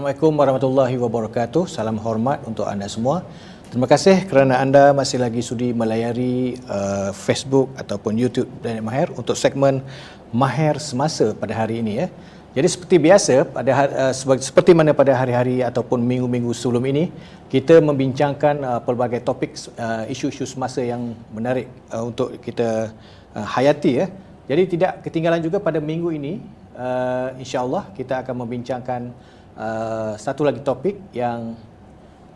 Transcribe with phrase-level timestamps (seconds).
[0.00, 1.68] Assalamualaikum warahmatullahi wabarakatuh.
[1.68, 3.20] Salam hormat untuk anda semua.
[3.68, 9.36] Terima kasih kerana anda masih lagi sudi melayari uh, Facebook ataupun YouTube Planet Mahir untuk
[9.36, 9.84] segmen
[10.32, 12.06] Mahir Semasa pada hari ini ya.
[12.56, 17.12] Jadi seperti biasa pada uh, seperti mana pada hari-hari ataupun minggu-minggu sebelum ini
[17.52, 22.88] kita membincangkan uh, pelbagai topik uh, isu-isu semasa yang menarik uh, untuk kita
[23.36, 24.08] uh, hayati ya.
[24.48, 26.40] Jadi tidak ketinggalan juga pada minggu ini
[26.72, 29.12] uh, insya-Allah kita akan membincangkan
[29.60, 31.52] uh, satu lagi topik yang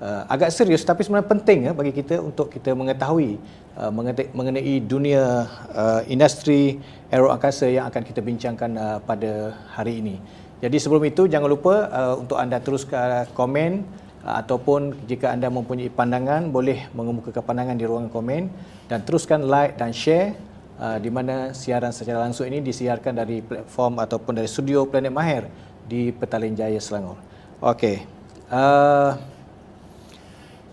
[0.05, 3.41] uh, agak serius tapi sebenarnya penting ya bagi kita untuk kita mengetahui
[3.81, 3.91] uh,
[4.37, 6.77] mengenai dunia uh, industri
[7.09, 10.17] aero angkasa yang akan kita bincangkan uh, pada hari ini.
[10.61, 13.85] Jadi sebelum itu jangan lupa uh, untuk anda teruskan komen
[14.25, 18.49] ataupun jika anda mempunyai pandangan boleh mengemukakan pandangan di ruangan komen
[18.89, 20.33] dan teruskan like dan share
[20.81, 25.45] uh, di mana siaran secara langsung ini disiarkan dari platform ataupun dari studio Planet Mahir
[25.85, 27.21] di Petaling Jaya Selangor.
[27.61, 28.05] Okey.
[28.49, 29.17] Uh,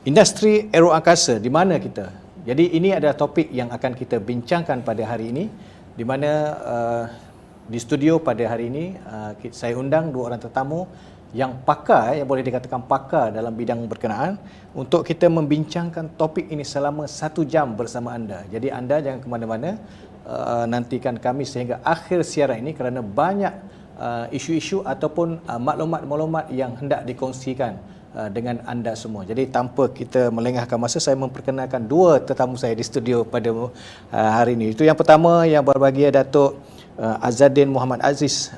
[0.07, 2.11] industri aeroangkasa di mana kita?
[2.41, 5.45] Jadi ini adalah topik yang akan kita bincangkan pada hari ini
[5.93, 7.05] di mana uh,
[7.69, 10.89] di studio pada hari ini uh, saya undang dua orang tetamu
[11.31, 14.35] yang pakar yang boleh dikatakan pakar dalam bidang berkenaan
[14.75, 18.43] untuk kita membincangkan topik ini selama satu jam bersama anda.
[18.51, 19.79] Jadi anda jangan ke mana-mana
[20.27, 23.53] uh, nantikan kami sehingga akhir siaran ini kerana banyak
[24.01, 27.78] uh, isu-isu ataupun uh, maklumat-maklumat yang hendak dikongsikan
[28.12, 29.23] Uh, dengan anda semua.
[29.23, 33.72] Jadi tanpa kita melengahkan masa saya memperkenalkan dua tetamu saya di studio pada uh,
[34.12, 34.75] hari ini.
[34.75, 36.59] Itu yang pertama yang berbahagia Datuk
[37.00, 38.51] uh, Azadin Muhammad Aziz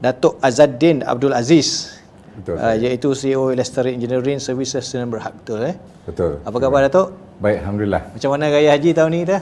[0.00, 2.00] Datuk Azadin Abdul Aziz.
[2.40, 2.56] Betul.
[2.56, 5.76] Uh, iaitu CEO Lester Engineering Services Sdn Berhad betul eh?
[6.08, 6.40] Betul.
[6.40, 7.08] Apa khabar Datuk?
[7.44, 8.02] Baik, alhamdulillah.
[8.16, 9.38] Macam mana raya haji tahun ni kita?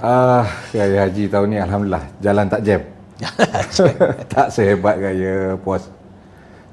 [0.00, 2.80] Ah, uh, raya haji tahun ni alhamdulillah jalan tak jam.
[4.32, 5.90] tak sehebat raya puas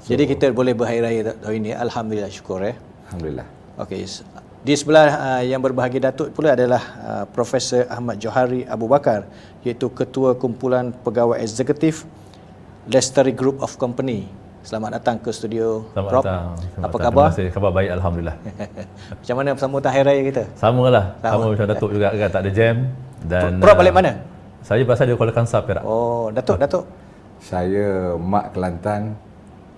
[0.06, 2.78] So, Jadi kita boleh berhari raya tahun ini alhamdulillah syukur ya.
[3.10, 3.50] Alhamdulillah.
[3.82, 4.06] Okey.
[4.62, 9.26] Di sebelah uh, yang berbahagia Datuk pula adalah uh, Profesor Ahmad Johari Abu Bakar
[9.66, 12.06] iaitu Ketua Kumpulan Pegawai Eksekutif
[12.86, 14.30] Lestari Group of Company.
[14.62, 16.22] Selamat datang ke studio Selamat Prof.
[16.22, 16.46] datang.
[16.54, 17.10] Selamat Apa khabar?
[17.10, 17.48] Terima kasih.
[17.50, 18.38] Khabar baik alhamdulillah.
[19.26, 20.44] macam mana sambutan hari raya kita?
[20.54, 21.06] Samalah.
[21.18, 22.76] Sama, Sama macam Datuk juga kan tak ada jam
[23.26, 24.12] dan Prof balik uh, mana?
[24.66, 25.86] Saya berasal dari Kuala Kangsar Perak.
[25.86, 26.90] Oh, Datuk, Datuk.
[27.38, 29.14] Saya Mak Kelantan,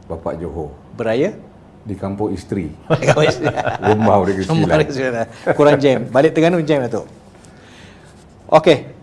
[0.08, 0.72] Bapak Johor.
[0.96, 1.36] Beraya?
[1.84, 2.72] Di kampung isteri.
[3.92, 5.28] Rumah mereka sembilan.
[5.60, 6.08] Kurang jam.
[6.08, 7.04] Balik Terengganu jam tu.
[8.48, 8.96] Okey.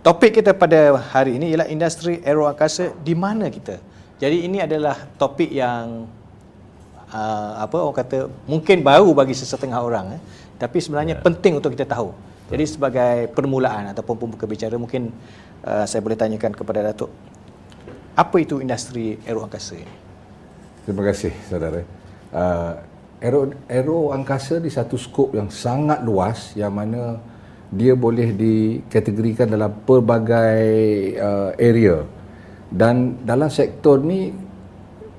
[0.00, 3.76] Topik kita pada hari ini ialah industri aero angkasa di mana kita.
[4.16, 6.08] Jadi ini adalah topik yang
[7.12, 10.20] uh, apa orang kata mungkin baru bagi sesetengah orang eh.
[10.60, 11.24] tapi sebenarnya yeah.
[11.24, 12.12] penting untuk kita tahu.
[12.44, 15.08] Jadi sebagai permulaan ataupun pembuka bicara mungkin
[15.64, 17.08] uh, saya boleh tanyakan kepada Datuk
[18.14, 19.94] apa itu industri aero angkasa ini?
[20.86, 21.82] Terima kasih saudara.
[22.30, 22.72] Uh,
[23.18, 27.18] aero, aero angkasa di satu skop yang sangat luas yang mana
[27.74, 30.62] dia boleh dikategorikan dalam pelbagai
[31.18, 32.06] uh, area
[32.70, 34.30] dan dalam sektor ni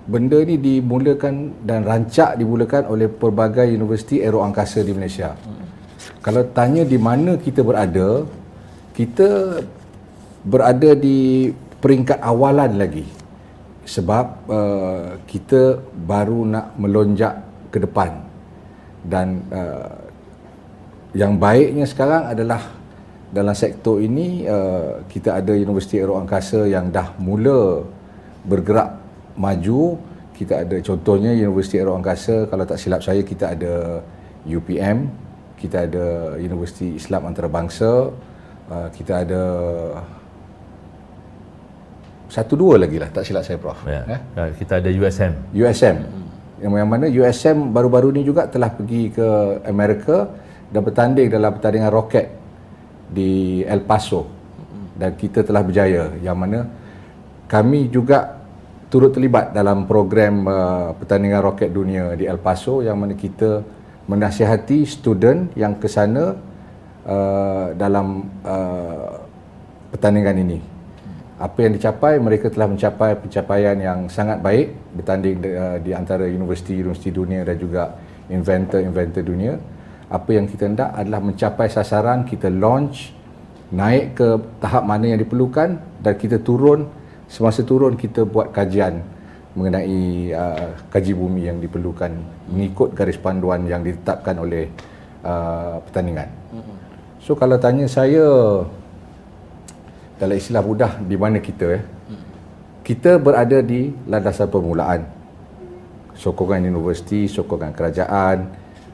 [0.07, 5.35] benda ni dimulakan dan rancak dimulakan oleh pelbagai universiti aero angkasa di Malaysia.
[5.35, 5.64] Hmm.
[6.25, 8.25] Kalau tanya di mana kita berada,
[8.97, 9.61] kita
[10.41, 13.05] berada di peringkat awalan lagi.
[13.85, 18.25] Sebab uh, kita baru nak melonjak ke depan.
[19.05, 20.01] Dan uh,
[21.13, 22.73] yang baiknya sekarang adalah
[23.29, 27.85] dalam sektor ini uh, kita ada Universiti Aero Angkasa yang dah mula
[28.49, 28.97] bergerak
[29.37, 30.01] maju.
[30.33, 34.01] Kita ada contohnya Universiti Aero Angkasa kalau tak silap saya kita ada
[34.49, 35.24] UPM
[35.55, 38.11] kita ada Universiti Islam Antarabangsa
[38.69, 39.43] uh, kita ada
[42.29, 43.79] satu dua lagi lah tak silap saya prof.
[43.87, 44.03] Ya.
[44.05, 44.19] Eh?
[44.35, 46.25] ya kita ada USM USM
[46.63, 49.27] yang, yang mana USM baru-baru ni juga telah pergi ke
[49.67, 50.31] Amerika
[50.71, 52.31] dan bertanding dalam pertandingan roket
[53.11, 54.25] di El Paso.
[54.95, 56.15] Dan kita telah berjaya.
[56.23, 56.59] Yang mana
[57.51, 58.39] kami juga
[58.87, 62.79] turut terlibat dalam program uh, pertandingan roket dunia di El Paso.
[62.79, 63.49] Yang mana kita
[64.05, 66.37] menasihati student yang ke sana
[67.05, 69.17] uh, dalam uh,
[69.89, 70.59] pertandingan ini.
[71.35, 76.29] Apa yang dicapai mereka telah mencapai pencapaian yang sangat baik bertanding di, uh, di antara
[76.29, 77.97] universiti-universiti dunia dan juga
[78.31, 79.53] inventor-inventor dunia.
[80.05, 83.11] Apa yang kita hendak adalah mencapai sasaran kita launch
[83.73, 84.27] naik ke
[84.61, 86.85] tahap mana yang diperlukan dan kita turun
[87.25, 89.01] semasa turun kita buat kajian
[89.55, 92.11] mengenai uh, kaji bumi yang diperlukan
[92.51, 94.67] mengikut garis panduan yang ditetapkan oleh
[95.23, 96.75] uh, pertandingan mm-hmm.
[97.23, 98.27] so kalau tanya saya
[100.15, 101.81] dalam istilah mudah di mana kita ya.
[102.85, 105.01] Kita berada di landasan permulaan.
[106.15, 108.47] sokongan universiti, sokongan kerajaan,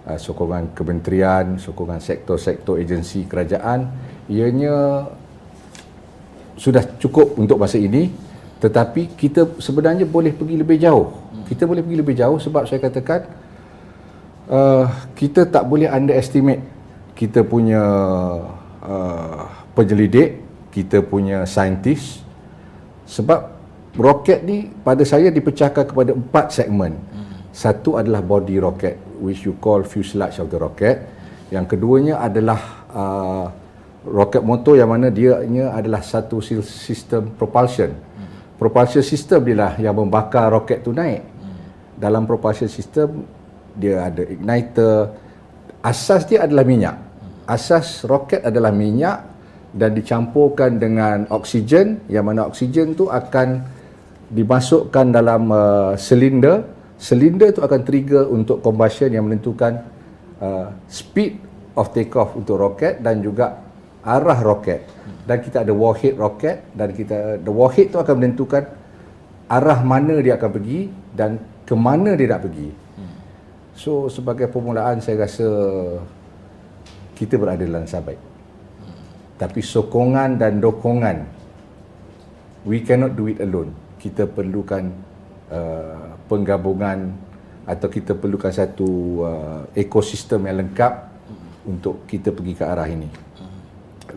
[0.09, 3.85] uh, sokongan kementerian, sokongan sektor-sektor agensi kerajaan
[4.25, 5.05] ianya
[6.57, 8.09] sudah cukup untuk masa ini
[8.61, 11.09] tetapi kita sebenarnya boleh pergi lebih jauh.
[11.49, 13.25] Kita boleh pergi lebih jauh sebab saya katakan
[14.45, 14.85] uh,
[15.17, 16.61] kita tak boleh underestimate
[17.17, 17.81] kita punya
[18.81, 19.41] uh,
[19.77, 20.41] penyelidik,
[20.73, 22.21] kita punya saintis
[23.05, 23.51] sebab
[23.97, 26.95] roket ni pada saya dipecahkan kepada empat segmen.
[27.51, 31.03] Satu adalah body rocket which you call fuselage of the rocket.
[31.51, 33.45] Yang keduanya adalah uh,
[34.07, 35.43] roket motor yang mana dia
[35.75, 37.91] adalah satu sistem propulsion.
[38.61, 41.25] Propulsion system dia lah yang membakar roket tu naik.
[41.97, 43.25] Dalam propulsion system
[43.73, 45.17] dia ada igniter.
[45.81, 46.93] Asas dia adalah minyak.
[47.49, 49.25] Asas roket adalah minyak
[49.73, 53.65] dan dicampurkan dengan oksigen yang mana oksigen tu akan
[54.29, 56.61] dimasukkan dalam uh, silinder
[57.01, 59.81] silinder itu akan trigger untuk combustion yang menentukan
[60.37, 61.41] uh, speed
[61.73, 63.57] of take off untuk roket dan juga
[64.05, 64.85] arah roket.
[65.25, 68.63] Dan kita ada warhead roket dan kita the warhead itu akan menentukan
[69.47, 72.69] arah mana dia akan pergi dan ke mana dia nak pergi.
[73.77, 75.47] So sebagai permulaan saya rasa
[77.15, 78.31] kita berada dalam sahabat
[79.41, 81.25] tapi sokongan dan dokongan
[82.61, 83.73] we cannot do it alone.
[83.97, 84.93] Kita perlukan
[85.49, 87.09] uh, penggabungan
[87.65, 88.89] atau kita perlukan satu
[89.25, 90.93] uh, ekosistem yang lengkap
[91.65, 93.09] untuk kita pergi ke arah ini.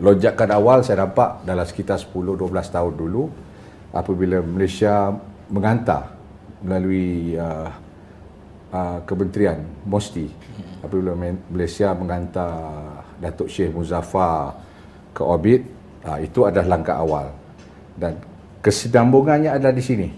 [0.01, 3.23] Lonjakan awal saya nampak dalam sekitar 10-12 tahun dulu
[3.95, 5.15] apabila Malaysia
[5.47, 6.11] menghantar
[6.59, 7.69] melalui uh,
[8.75, 10.27] uh, kementerian MOSTI
[10.83, 11.15] apabila
[11.47, 12.51] Malaysia menghantar
[13.21, 14.59] Datuk Syekh Muzaffar
[15.15, 15.63] ke orbit
[16.03, 17.31] uh, itu adalah langkah awal.
[17.95, 18.19] Dan
[18.59, 20.09] kesinambungannya adalah di sini.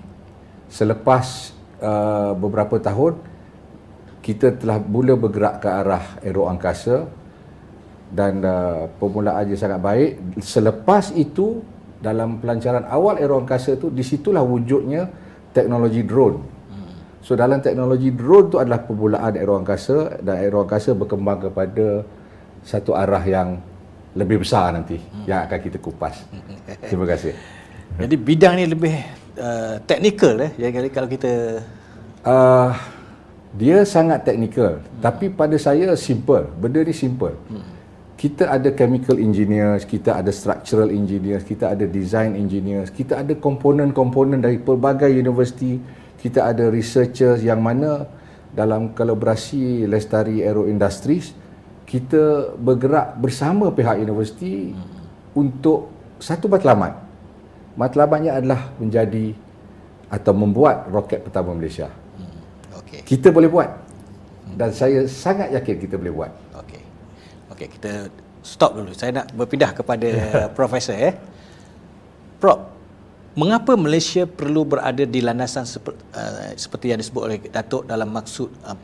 [0.68, 3.21] Selepas uh, beberapa tahun
[4.25, 7.07] kita telah mula bergerak ke arah aero angkasa
[8.12, 10.09] dan uh, permulaannya sangat baik.
[10.39, 11.59] Selepas itu
[11.98, 15.09] dalam pelancaran awal aero angkasa itu disitulah wujudnya
[15.51, 16.57] teknologi drone.
[17.27, 22.07] So dalam teknologi drone itu adalah permulaan aero angkasa dan aero angkasa berkembang kepada
[22.63, 23.59] satu arah yang
[24.15, 24.95] lebih besar nanti
[25.27, 26.24] yang akan kita kupas.
[26.88, 27.36] Terima kasih.
[28.00, 28.95] Jadi bidang ni lebih
[29.36, 30.51] uh, teknikal eh?
[30.56, 31.59] Jadi kalau kita
[32.24, 32.71] uh,
[33.57, 34.80] dia sangat teknikal.
[34.80, 35.01] Hmm.
[35.04, 36.48] tapi pada saya simple.
[36.62, 37.36] Benda ni simple.
[37.51, 37.76] Hmm.
[38.18, 44.42] Kita ada chemical engineers kita ada structural engineers kita ada design engineers kita ada komponen-komponen
[44.42, 45.78] dari pelbagai universiti
[46.18, 48.10] kita ada researchers yang mana
[48.52, 51.31] dalam kolaborasi Lestari Aero Industries
[51.86, 55.38] kita bergerak bersama pihak universiti hmm.
[55.38, 56.97] untuk satu matlamat
[57.78, 59.38] matlamatnya adalah menjadi
[60.09, 61.94] atau membuat roket pertama Malaysia
[62.88, 63.04] Okay.
[63.04, 63.69] Kita boleh buat.
[64.56, 66.31] Dan saya sangat yakin kita boleh buat.
[66.64, 66.81] Okey.
[67.57, 68.14] Okey, kita
[68.45, 68.94] stop dulu.
[68.94, 70.06] Saya nak berpindah kepada
[70.57, 71.18] profesor eh.
[72.37, 72.69] Prof,
[73.33, 78.45] mengapa Malaysia perlu berada di landasan seperti, uh, seperti yang disebut oleh Datuk dalam maksud
[78.61, 78.78] uh,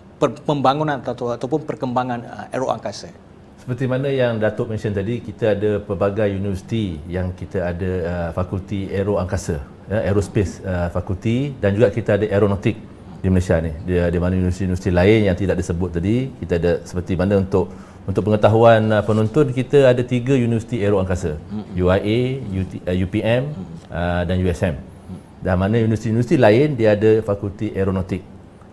[0.50, 3.13] pembangunan atau ataupun perkembangan uh, aero angkasa?
[3.62, 8.89] Seperti mana yang Datuk mention tadi, kita ada pelbagai universiti yang kita ada uh, fakulti
[8.89, 9.62] aero angkasa,
[9.94, 12.74] uh, aerospace uh, fakulti dan juga kita ada aeronautik
[13.22, 13.70] di Malaysia ni.
[13.86, 18.27] Dia di mana universiti-universiti lain yang tidak disebut tadi, kita ada seperti mana untuk untuk
[18.27, 21.39] pengetahuan uh, penonton kita ada tiga universiti aero angkasa.
[21.39, 21.79] Mm-hmm.
[21.79, 22.19] UIA,
[22.60, 23.75] UT, uh, UPM mm-hmm.
[23.88, 24.75] uh, dan USM.
[24.75, 25.19] Mm-hmm.
[25.43, 28.24] Dan mana universiti-universiti lain dia ada fakulti aeronautik.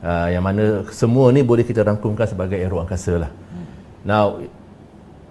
[0.01, 3.31] Uh, yang mana semua ni boleh kita rangkumkan sebagai aero angkasa lah.
[3.31, 3.67] Mm-hmm.
[4.03, 4.43] Now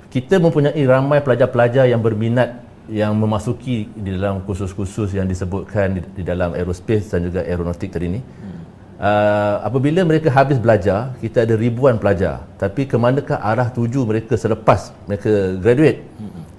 [0.08, 6.24] kita mempunyai ramai pelajar-pelajar yang berminat yang memasuki di dalam kursus-kursus yang disebutkan di, di
[6.26, 8.22] dalam aerospace dan juga aeronautik tadi ni.
[8.24, 8.59] Mm-hmm
[9.00, 12.44] uh, apabila mereka habis belajar, kita ada ribuan pelajar.
[12.60, 16.04] Tapi ke manakah arah tuju mereka selepas mereka graduate?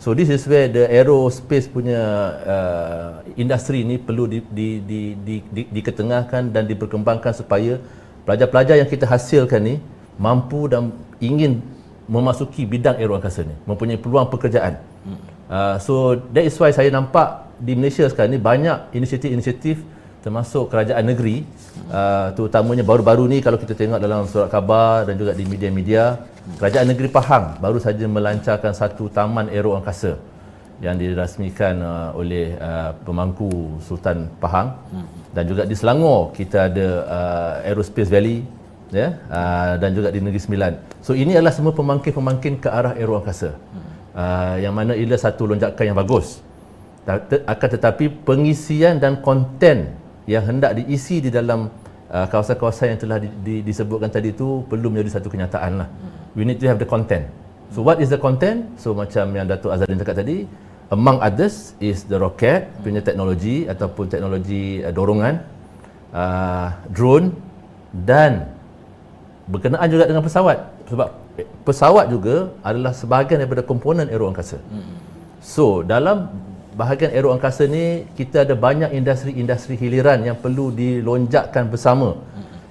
[0.00, 2.00] So this is where the aerospace punya
[2.40, 7.76] uh, industri ini perlu di, di, di, di, di, diketengahkan dan diperkembangkan supaya
[8.24, 9.76] pelajar-pelajar yang kita hasilkan ni
[10.16, 11.60] mampu dan ingin
[12.08, 14.80] memasuki bidang aero angkasa ni, mempunyai peluang pekerjaan.
[15.50, 19.82] Uh, so that is why saya nampak di Malaysia sekarang ni banyak inisiatif-inisiatif
[20.24, 21.48] termasuk kerajaan negeri
[21.88, 26.20] uh, terutamanya baru-baru ni kalau kita tengok dalam surat khabar dan juga di media-media
[26.60, 30.20] kerajaan negeri Pahang baru saja melancarkan satu taman aero angkasa
[30.84, 34.76] yang dirasmikan uh, oleh uh, pemangku Sultan Pahang
[35.36, 38.44] dan juga di Selangor kita ada uh, Aerospace Valley
[38.90, 40.72] ya uh, dan juga di Negeri Sembilan.
[41.00, 43.54] So ini adalah semua pemangkin-pemangkin ke arah aero angkasa.
[44.10, 46.42] Uh, yang mana ia satu lonjakan yang bagus.
[47.46, 49.99] Akan tetapi pengisian dan konten
[50.30, 51.66] yang hendak diisi di dalam
[52.06, 55.88] uh, kawasan-kawasan yang telah di, di, disebutkan tadi itu perlu menjadi satu kenyataan lah.
[56.38, 57.26] We need to have the content.
[57.74, 58.70] So what is the content?
[58.78, 60.46] So macam yang Datuk Azadin cakap tadi,
[60.94, 65.34] among others is the rocket punya teknologi ataupun teknologi uh, dorongan,
[66.14, 67.34] uh, drone
[67.90, 68.54] dan
[69.50, 71.08] berkenaan juga dengan pesawat sebab
[71.66, 74.62] pesawat juga adalah sebahagian daripada komponen aero angkasa.
[75.42, 76.30] So dalam
[76.80, 77.84] bahagian aero angkasa ni
[78.18, 82.08] kita ada banyak industri-industri hiliran yang perlu dilonjakkan bersama.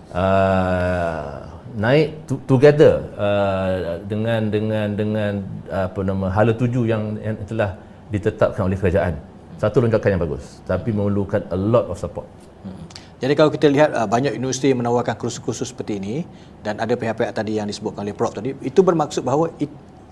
[0.10, 1.46] Uh,
[1.78, 5.34] naik to, together uh, dengan dengan dengan
[5.70, 7.78] apa nama hala tuju yang, yang telah
[8.10, 9.14] ditetapkan oleh kerajaan.
[9.62, 12.26] Satu lonjakan yang bagus tapi memerlukan a lot of support.
[13.20, 16.16] Jadi kalau kita lihat uh, banyak universiti menawarkan kursus-kursus seperti ini
[16.64, 19.52] dan ada pihak-pihak tadi yang disebutkan oleh Prof tadi, itu bermaksud bahawa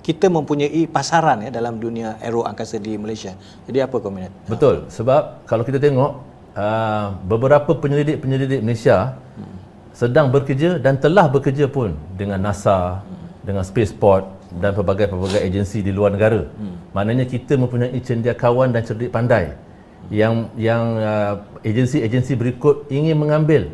[0.07, 3.35] kita mempunyai pasaran ya dalam dunia aero angkasa di Malaysia.
[3.67, 4.47] Jadi apa komen?
[4.47, 4.87] Betul.
[4.87, 6.11] Sebab kalau kita tengok
[6.55, 9.55] uh, beberapa penyelidik-penyelidik Malaysia hmm.
[9.91, 13.43] sedang bekerja dan telah bekerja pun dengan NASA, hmm.
[13.43, 14.23] dengan Spaceport
[14.63, 16.47] dan pelbagai-pelbagai agensi di luar negara.
[16.55, 16.95] Hmm.
[16.95, 19.59] Maknanya kita mempunyai cendekiawan dan cerdik pandai
[20.07, 23.67] yang yang uh, agensi-agensi berikut ingin mengambil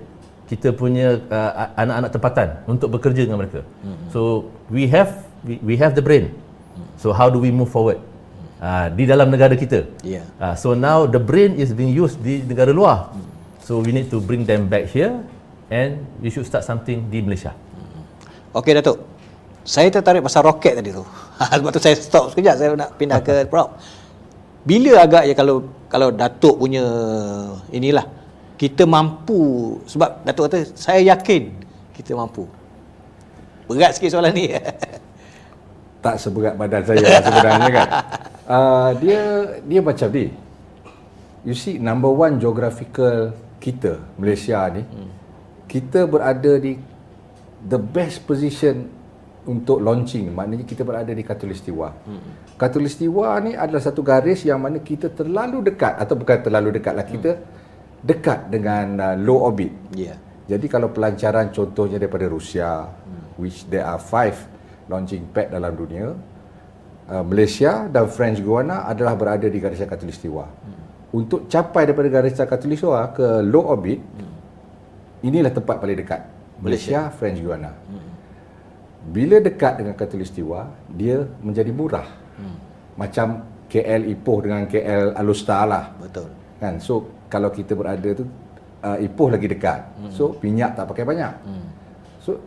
[0.50, 3.62] kita punya uh, anak-anak tempatan untuk bekerja dengan mereka.
[3.64, 4.08] Mm-hmm.
[4.12, 5.14] So we have
[5.44, 6.32] we, we have the brain.
[6.98, 8.00] So how do we move forward?
[8.64, 9.84] Uh, di dalam negara kita.
[10.08, 10.24] Yeah.
[10.40, 13.12] Uh, so now the brain is being used di negara luar.
[13.64, 15.20] So we need to bring them back here
[15.68, 17.52] and we should start something di Malaysia.
[18.56, 19.04] Okey Datuk.
[19.64, 21.04] Saya tertarik pasal roket tadi tu.
[21.60, 23.76] Sebab tu saya stop sekejap saya nak pindah ke Prof.
[24.64, 26.84] Bila agaknya kalau kalau Datuk punya
[27.76, 28.08] inilah
[28.56, 31.52] kita mampu sebab Datuk kata saya yakin
[31.92, 32.48] kita mampu.
[33.68, 34.56] Berat sikit soalan ni.
[36.04, 37.88] tak seberat badan saya sebenarnya kan.
[38.44, 39.22] Uh, dia
[39.64, 40.28] dia macam ni.
[41.48, 43.32] You see number one geographical
[43.64, 45.10] kita Malaysia ni hmm.
[45.72, 46.76] kita berada di
[47.64, 48.92] the best position
[49.48, 51.88] untuk launching maknanya kita berada di Katulistiwa.
[52.04, 52.56] Hmm.
[52.60, 57.08] Katulistiwa ni adalah satu garis yang mana kita terlalu dekat atau bukan terlalu dekat lah
[57.08, 57.44] kita hmm.
[58.04, 59.72] dekat dengan uh, low orbit.
[59.96, 60.20] Yeah.
[60.44, 63.40] Jadi kalau pelancaran contohnya daripada Rusia hmm.
[63.40, 64.53] which there are five
[64.88, 66.12] launching pad dalam dunia
[67.10, 70.46] uh, Malaysia dan French Guiana adalah berada di garisan Katulistiwa.
[70.46, 70.82] Hmm.
[71.14, 74.34] Untuk capai daripada garisan Katulistiwa ke low orbit hmm.
[75.28, 76.22] inilah tempat paling dekat.
[76.64, 77.72] Malaysia, Malaysia French Guiana.
[77.72, 78.14] Hmm
[79.04, 82.08] bila dekat dengan katulistiwa dia menjadi murah
[82.40, 82.56] hmm.
[82.96, 86.32] macam KL Ipoh dengan KL Alustar lah betul
[86.64, 88.24] kan so kalau kita berada tu
[88.80, 90.12] uh, Ipoh lagi dekat hmm.
[90.16, 91.66] so minyak tak pakai banyak hmm.
[92.24, 92.40] so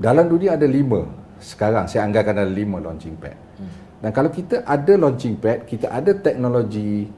[0.00, 1.04] dalam dunia ada lima
[1.38, 4.02] sekarang saya anggarkan ada lima launching pad hmm.
[4.02, 7.08] dan kalau kita ada launching pad kita ada teknologi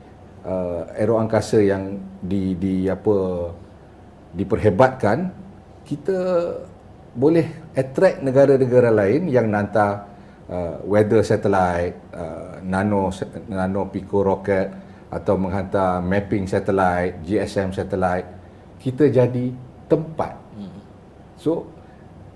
[0.44, 3.48] uh, aero angkasa yang di di apa
[4.36, 5.18] diperhebatkan
[5.84, 6.18] kita
[7.10, 10.06] boleh attract negara-negara lain yang hantar
[10.46, 13.10] uh, weather satellite, uh, nano
[13.50, 14.70] nano pico rocket
[15.10, 18.28] atau menghantar mapping satellite, GSM satellite,
[18.78, 19.50] kita jadi
[19.90, 20.38] tempat.
[21.40, 21.66] So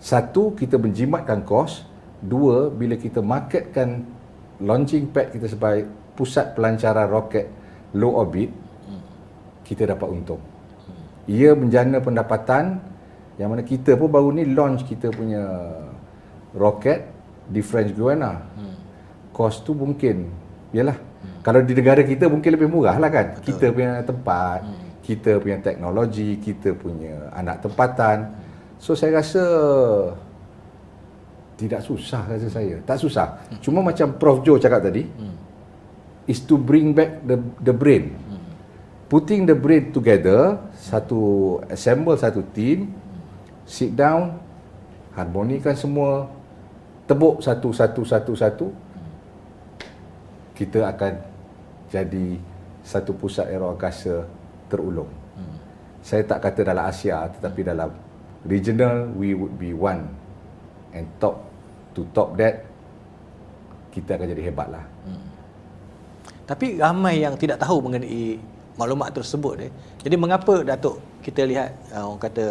[0.04, 1.88] satu kita menjimatkan kos,
[2.20, 4.04] dua bila kita marketkan
[4.60, 7.48] launching pad kita sebagai pusat pelancaran roket
[7.96, 8.52] low orbit,
[9.64, 10.44] kita dapat untung.
[11.24, 12.84] Ia menjana pendapatan
[13.40, 15.40] yang mana kita pun baru ni launch kita punya
[16.52, 17.08] roket
[17.48, 18.44] di French Guiana.
[18.60, 18.76] Hmm.
[19.32, 20.28] Kos tu mungkin
[20.76, 21.00] yalah.
[21.00, 21.40] Hmm.
[21.40, 23.40] Kalau di negara kita mungkin lebih murah lah kan.
[23.40, 23.56] Betul.
[23.56, 25.00] Kita punya tempat, hmm.
[25.00, 28.43] kita punya teknologi, kita punya anak tempatan.
[28.78, 29.42] So saya rasa
[31.54, 32.76] tidak susah rasa saya.
[32.82, 33.28] Tak susah.
[33.48, 33.60] Hmm.
[33.62, 35.34] Cuma macam Prof Joe cakap tadi hmm.
[36.26, 38.14] is to bring back the the brain.
[38.14, 38.42] Hmm.
[39.06, 42.90] Putting the brain together, satu assemble satu team
[43.64, 44.36] sit down,
[45.16, 46.28] harmonikan semua,
[47.08, 48.66] tebuk satu satu satu satu,
[50.58, 51.12] kita akan
[51.88, 52.36] jadi
[52.84, 54.26] satu pusat aeroangkasa
[54.68, 55.08] terulung.
[55.38, 55.56] Hmm.
[56.04, 57.88] Saya tak kata dalam Asia tetapi dalam
[58.44, 60.04] regional we would be one
[60.92, 61.42] and top
[61.96, 62.64] to top that
[63.90, 64.84] kita akan jadi hebatlah.
[65.06, 65.26] Hmm.
[66.44, 68.36] Tapi ramai yang tidak tahu mengenai
[68.76, 69.72] maklumat tersebut eh.
[70.02, 72.44] Jadi mengapa Datuk kita lihat uh, orang kata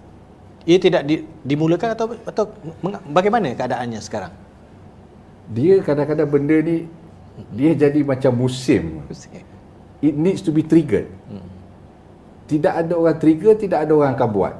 [0.70, 2.44] ia tidak di, dimulakan atau atau
[3.06, 4.32] bagaimana keadaannya sekarang?
[5.50, 6.88] Dia kadang-kadang benda ni
[7.54, 9.04] dia jadi macam musim.
[10.00, 11.12] It needs to be triggered.
[11.28, 11.44] Hmm.
[12.48, 14.54] Tidak ada orang trigger, tidak ada orang akan buat.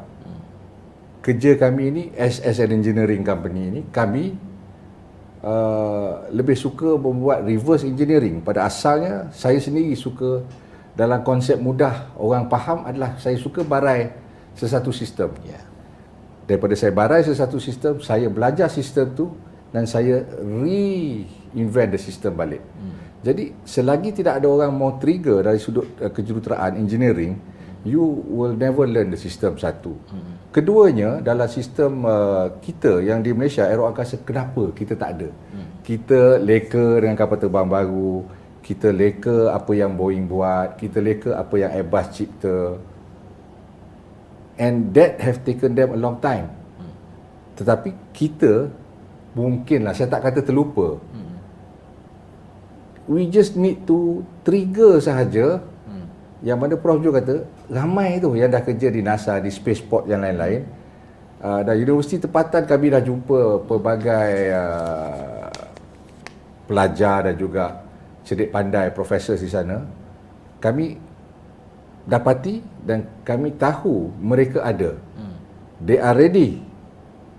[1.21, 4.33] Kerja kami ini as, as an engineering company ini kami
[5.45, 8.41] uh, lebih suka membuat reverse engineering.
[8.41, 10.41] Pada asalnya saya sendiri suka
[10.97, 14.13] dalam konsep mudah orang faham adalah saya suka barai
[14.57, 15.33] sesuatu sistem.
[15.45, 15.61] Ya.
[16.49, 19.31] Daripada saya barai sesuatu sistem, saya belajar sistem tu
[19.71, 22.59] dan saya reinvent the system balik.
[22.59, 22.97] Hmm.
[23.23, 27.39] Jadi selagi tidak ada orang mau trigger dari sudut uh, kejuruteraan engineering,
[27.85, 29.97] you will never learn the system satu.
[30.13, 30.37] Hmm.
[30.53, 35.29] Keduanya dalam sistem uh, kita yang di Malaysia aero angkasa kenapa kita tak ada?
[35.31, 35.69] Hmm.
[35.81, 38.27] Kita leka dengan kapal terbang baru,
[38.61, 42.77] kita leka apa yang Boeing buat, kita leka apa yang Airbus cipta.
[44.61, 46.53] And that have taken them a long time.
[46.77, 46.93] Hmm.
[47.57, 48.69] Tetapi kita
[49.33, 51.01] mungkinlah saya tak kata terlupa.
[51.01, 51.33] Hmm.
[53.09, 55.65] We just need to trigger sahaja
[56.41, 60.27] yang mana Prof Jo kata ramai tu yang dah kerja di NASA di spaceport yang
[60.27, 60.67] lain-lain.
[61.41, 65.49] Uh, dan universiti tempatan kami dah jumpa pelbagai uh,
[66.69, 67.81] pelajar dan juga
[68.29, 69.81] cerdik pandai profesor di sana.
[70.61, 71.01] Kami
[72.05, 74.93] dapati dan kami tahu mereka ada.
[75.17, 75.37] Hmm.
[75.81, 76.61] they are ready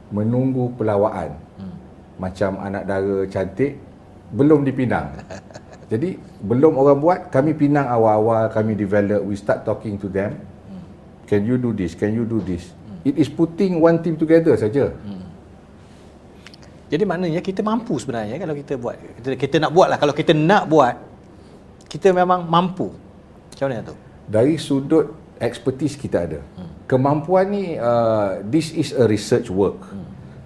[0.10, 1.38] menunggu pelawaan.
[1.62, 1.76] Hmm.
[2.18, 3.78] macam anak dara cantik
[4.32, 5.12] belum dipinang
[5.92, 10.40] Jadi belum orang buat, kami pinang awal-awal, kami develop, we start talking to them.
[11.28, 11.92] Can you do this?
[12.00, 12.72] Can you do this?
[13.04, 14.96] It is putting one team together saja.
[16.92, 18.96] Jadi maknanya kita mampu sebenarnya kalau kita buat.
[19.20, 19.98] Kita, kita nak buat lah.
[20.00, 20.96] Kalau kita nak buat,
[21.88, 22.92] kita memang mampu.
[23.52, 23.96] Macam mana tu?
[24.28, 26.40] Dari sudut expertise kita ada.
[26.88, 29.80] Kemampuan ni, uh, this is a research work.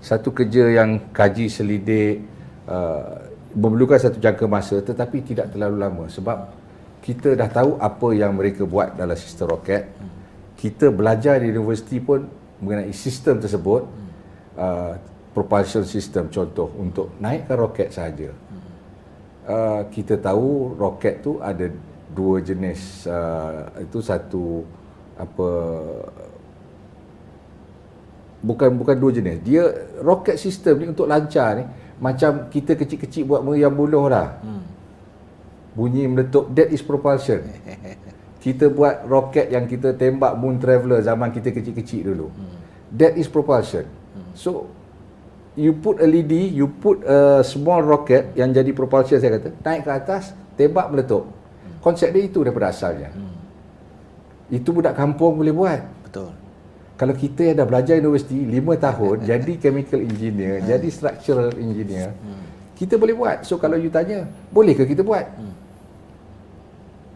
[0.01, 2.21] Satu kerja yang kaji selidik,
[2.69, 3.24] uh,
[3.55, 6.03] memerlukan satu jangka masa tetapi tidak terlalu lama.
[6.11, 6.37] Sebab
[6.99, 9.87] kita dah tahu apa yang mereka buat dalam sistem roket.
[10.59, 12.27] Kita belajar di universiti pun
[12.59, 13.83] mengenai sistem tersebut.
[14.55, 14.95] Uh,
[15.35, 18.31] propulsion system contoh untuk naikkan roket sahaja.
[19.43, 21.67] Uh, kita tahu roket tu ada
[22.15, 24.63] dua jenis uh, itu satu
[25.19, 25.49] apa
[28.39, 29.43] bukan bukan dua jenis.
[29.43, 29.67] Dia
[29.99, 31.67] roket sistem ni untuk lancar ni
[31.99, 34.39] macam kita kecil-kecil buat meriam buluh lah.
[34.43, 34.63] Hmm.
[35.75, 37.43] Bunyi meletup, that is propulsion.
[38.45, 42.27] kita buat roket yang kita tembak moon traveler zaman kita kecil-kecil dulu.
[42.31, 42.55] Hmm.
[42.95, 43.87] That is propulsion.
[43.87, 44.31] Hmm.
[44.37, 44.69] So,
[45.55, 49.81] you put a LED, you put a small rocket yang jadi propulsion saya kata, naik
[49.87, 51.27] ke atas, tembak meletup.
[51.27, 51.79] Hmm.
[51.81, 53.11] Konsep dia itu daripada asalnya.
[53.11, 53.35] Hmm.
[54.51, 55.81] Itu budak kampung boleh buat.
[56.95, 60.67] Kalau kita yang dah belajar universiti 5 tahun jadi chemical engineer hmm.
[60.71, 62.43] jadi structural engineer hmm.
[62.79, 63.37] kita boleh buat.
[63.43, 65.27] So kalau you tanya boleh ke kita buat?
[65.35, 65.53] Hmm.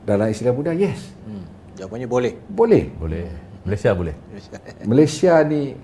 [0.04, 1.00] dalam istilah muda yes.
[1.24, 1.48] Hmm.
[1.80, 2.34] jawapannya boleh.
[2.52, 2.92] Boleh.
[3.00, 3.28] Boleh.
[3.64, 4.16] Malaysia boleh.
[4.92, 5.76] Malaysia ni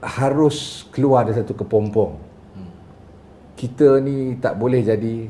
[0.00, 2.12] harus keluar dari satu kepompong.
[2.54, 2.70] Hmm.
[3.58, 5.26] kita ni tak boleh jadi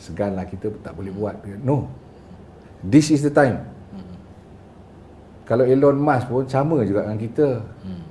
[0.00, 1.36] seganlah kita tak boleh buat.
[1.60, 1.92] No.
[2.80, 3.77] This is the time
[5.48, 7.48] kalau Elon Musk pun sama juga dengan kita.
[7.80, 8.04] Hmm.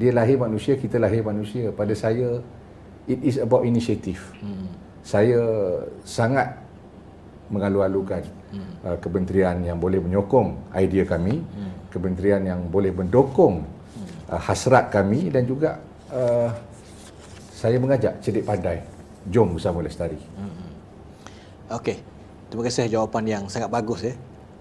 [0.00, 1.68] Dia lahir manusia, kita lahir manusia.
[1.76, 2.40] Pada saya,
[3.04, 4.16] it is about initiative.
[4.40, 4.64] Hmm.
[5.04, 5.44] Saya
[6.08, 6.56] sangat
[7.52, 8.24] mengalu-alukan
[8.56, 8.72] hmm.
[8.80, 11.92] uh, kementerian yang boleh menyokong idea kami, hmm.
[11.92, 14.32] kementerian yang boleh mendukung hmm.
[14.32, 16.48] uh, hasrat kami dan juga uh,
[17.52, 18.80] saya mengajak cerdik pandai.
[19.28, 20.16] Jom bersama Lestari.
[20.16, 21.76] Hmm.
[21.76, 22.00] Okey.
[22.48, 24.16] Terima kasih jawapan yang sangat bagus ya.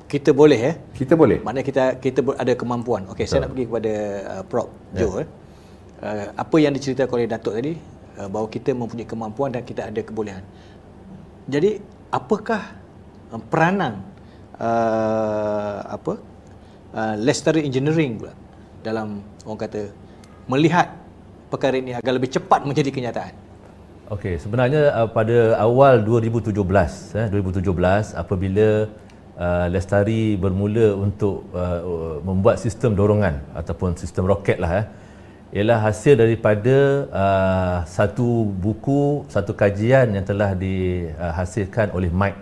[0.09, 0.73] Kita boleh ya?
[0.97, 1.37] Kita boleh.
[1.45, 3.05] Maknanya kita kita ada kemampuan.
[3.13, 3.93] Okey, saya nak pergi kepada
[4.25, 5.05] uh, Prof ya.
[5.05, 5.21] Joe.
[5.21, 5.27] Yeah.
[6.01, 7.73] Uh, apa yang diceritakan oleh Datuk tadi
[8.17, 10.41] uh, bahawa kita mempunyai kemampuan dan kita ada kebolehan.
[11.45, 11.77] Jadi,
[12.09, 12.73] apakah
[13.29, 14.01] uh, peranan
[14.57, 16.17] uh, apa?
[16.89, 18.33] Uh, Lestari Engineering pula
[18.81, 19.93] dalam orang kata
[20.49, 20.89] melihat
[21.53, 23.33] perkara ini agar lebih cepat menjadi kenyataan.
[24.09, 26.49] Okey, sebenarnya uh, pada awal 2017
[27.13, 28.89] eh 2017 apabila
[29.39, 34.85] uh, Lestari bermula untuk uh, membuat sistem dorongan ataupun sistem roket lah eh,
[35.55, 42.37] ialah hasil daripada uh, satu buku, satu kajian yang telah dihasilkan oleh Mike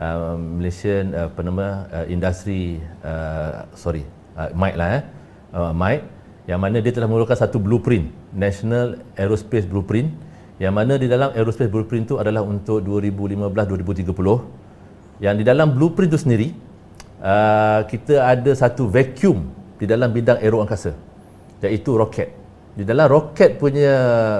[0.00, 4.06] uh, Malaysian uh, apa nama uh, industri uh, sorry
[4.38, 5.02] uh, Mike lah eh.
[5.50, 6.06] Uh, Mike
[6.48, 11.72] yang mana dia telah mengeluarkan satu blueprint National Aerospace Blueprint yang mana di dalam aerospace
[11.72, 14.59] blueprint itu adalah untuk 2015-2030
[15.20, 16.48] yang di dalam blueprint itu sendiri
[17.20, 20.96] uh, kita ada satu vacuum di dalam bidang aero angkasa
[21.60, 22.32] iaitu roket.
[22.72, 23.92] Di dalam roket punya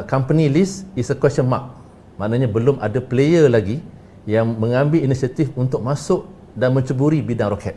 [0.09, 1.77] company list is a question mark.
[2.17, 3.85] Maknanya belum ada player lagi
[4.25, 6.25] yang mengambil inisiatif untuk masuk
[6.57, 7.77] dan menceburi bidang roket.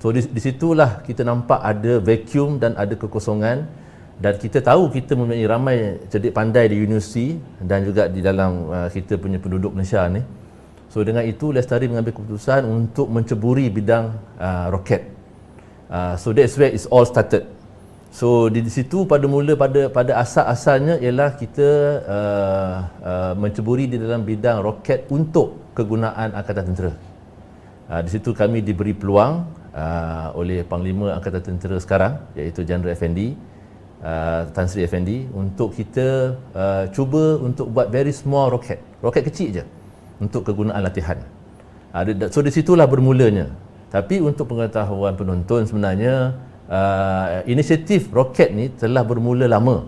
[0.00, 3.84] So di, di situlah kita nampak ada vacuum dan ada kekosongan.
[4.14, 8.86] Dan kita tahu kita mempunyai ramai cerdik pandai di universiti dan juga di dalam uh,
[8.86, 10.22] kita punya penduduk Malaysia ni
[10.94, 15.10] So dengan itu Lestari mengambil keputusan untuk menceburi bidang uh, roket.
[15.90, 17.50] Uh, so that's where it's all started.
[18.14, 21.68] So di situ pada mula pada pada asal-asalnya ialah kita
[22.06, 26.92] uh, uh, menceburi di dalam bidang roket untuk kegunaan angkatan tentera.
[27.90, 33.34] Uh, di situ kami diberi peluang uh, oleh Panglima Angkatan Tentera sekarang iaitu General Effendi
[33.98, 38.78] uh, Tan Sri Effendi untuk kita uh, cuba untuk buat very small roket.
[39.02, 39.64] Roket kecil je
[40.24, 41.20] untuk kegunaan latihan.
[41.92, 43.52] Uh, so di situlah bermulanya.
[43.92, 46.34] Tapi untuk pengetahuan penonton sebenarnya
[46.66, 49.86] uh, inisiatif roket ni telah bermula lama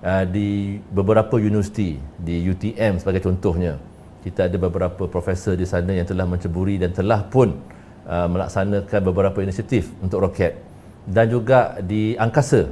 [0.00, 3.76] uh, di beberapa universiti di UTM sebagai contohnya
[4.24, 9.88] kita ada beberapa profesor di sana yang telah menceburi dan telah pun melaksanakan beberapa inisiatif
[10.04, 10.60] untuk roket
[11.08, 12.68] dan juga di angkasa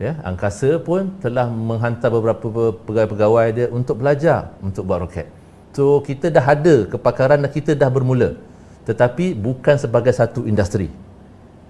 [0.00, 5.28] ya angkasa pun telah menghantar beberapa pegawai-pegawai dia untuk belajar untuk buat roket
[5.76, 8.38] so kita dah ada kepakaran dan kita dah bermula.
[8.88, 10.90] Tetapi bukan sebagai satu industri.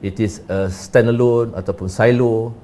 [0.00, 2.56] It is a standalone ataupun silo.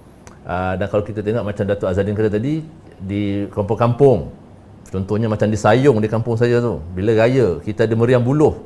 [0.46, 2.62] Uh, dan kalau kita tengok macam Datuk Azadin kata tadi
[2.96, 4.30] di kampung-kampung
[4.88, 6.80] contohnya macam di Sayung di kampung saya tu.
[6.94, 8.56] Bila raya kita ada meriam buluh.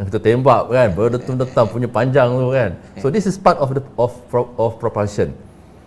[0.00, 2.70] Yang kita tembak kan berdetum-detam punya panjang tu kan.
[3.02, 4.14] So this is part of the of
[4.58, 5.34] of propulsion.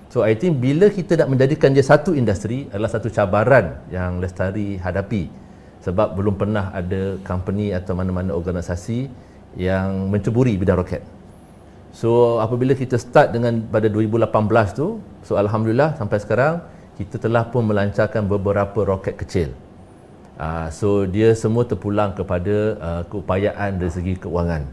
[0.08, 4.80] So i think bila kita nak menjadikan dia satu industri adalah satu cabaran yang Lestari
[4.80, 5.47] hadapi
[5.88, 9.08] sebab belum pernah ada company atau mana-mana organisasi
[9.56, 11.00] yang menceburi bidang roket
[11.98, 14.30] So apabila kita start dengan pada 2018
[14.78, 16.62] tu, so alhamdulillah sampai sekarang
[16.94, 19.50] kita telah pun melancarkan beberapa roket kecil.
[20.38, 24.70] Uh, so dia semua terpulang kepada uh, keupayaan dari segi keuangan.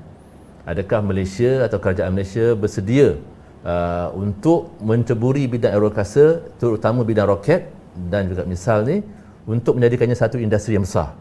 [0.68, 3.16] Adakah Malaysia atau kerajaan Malaysia bersedia
[3.64, 7.72] uh, untuk menceburi bidang aerokasa terutama bidang roket
[8.12, 9.00] dan juga misal ni
[9.44, 11.16] untuk menjadikannya satu industri yang besar.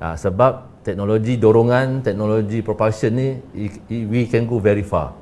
[0.00, 3.28] Uh, sebab teknologi dorongan, teknologi propulsion ni
[3.88, 5.12] we can go very far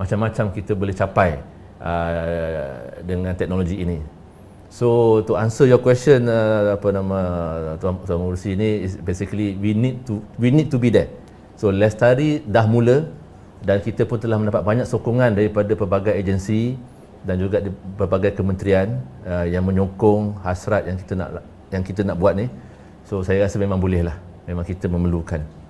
[0.00, 1.36] macam-macam kita boleh capai
[1.76, 4.00] uh, dengan teknologi ini.
[4.72, 7.18] So to answer your question uh, apa nama
[7.76, 11.12] Tuan Tuan Mursi ini basically we need to we need to be there.
[11.60, 13.04] So Lestari dah mula
[13.60, 16.80] dan kita pun telah mendapat banyak sokongan daripada pelbagai agensi
[17.26, 17.60] dan juga
[18.00, 22.46] pelbagai kementerian uh, yang menyokong hasrat yang kita nak yang kita nak buat ni.
[23.06, 24.16] So saya rasa memang boleh lah.
[24.46, 25.60] Memang kita memerlukan.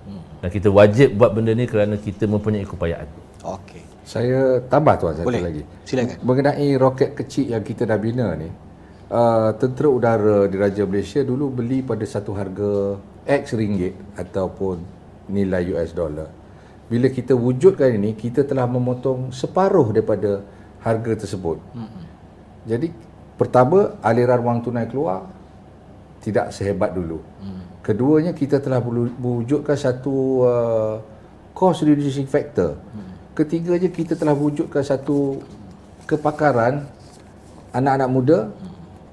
[0.41, 3.05] Dan kita wajib buat benda ni kerana kita mempunyai keupayaan.
[3.45, 3.85] Okey.
[4.01, 5.45] Saya tambah tuan satu Boleh.
[5.45, 5.63] lagi.
[5.85, 6.17] Silakan.
[6.25, 8.49] Mengenai roket kecil yang kita dah bina ni,
[9.13, 12.97] uh, tentera udara di Raja Malaysia dulu beli pada satu harga
[13.29, 14.81] X ringgit ataupun
[15.29, 16.27] nilai US dollar.
[16.89, 20.41] Bila kita wujudkan ini, kita telah memotong separuh daripada
[20.81, 21.61] harga tersebut.
[21.77, 22.03] Hmm.
[22.65, 22.89] Jadi
[23.37, 25.29] pertama aliran wang tunai keluar
[26.21, 27.19] tidak sehebat dulu.
[27.41, 27.65] Hmm.
[27.81, 28.77] Keduanya kita telah
[29.17, 30.95] mewujudkan satu uh,
[31.57, 32.77] cost reducing factor.
[32.93, 35.39] Hmm ketiganya kita telah wujudkan satu
[36.03, 36.83] kepakaran
[37.71, 38.39] anak-anak muda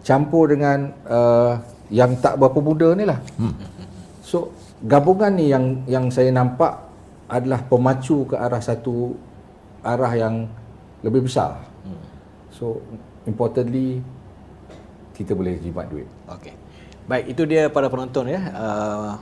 [0.03, 1.55] campur dengan uh,
[1.89, 3.19] yang tak berapa muda ni lah.
[3.39, 3.55] Hmm.
[4.27, 4.51] So
[4.83, 6.75] gabungan ni yang yang saya nampak
[7.31, 9.15] adalah pemacu ke arah satu
[9.87, 10.51] arah yang
[11.07, 11.63] lebih besar.
[11.87, 12.03] Hmm.
[12.51, 12.83] So
[13.31, 14.03] importantly
[15.15, 16.09] kita boleh jimat duit.
[16.27, 16.55] Okey.
[17.09, 18.37] Baik, itu dia para penonton ya.
[18.53, 19.17] Uh,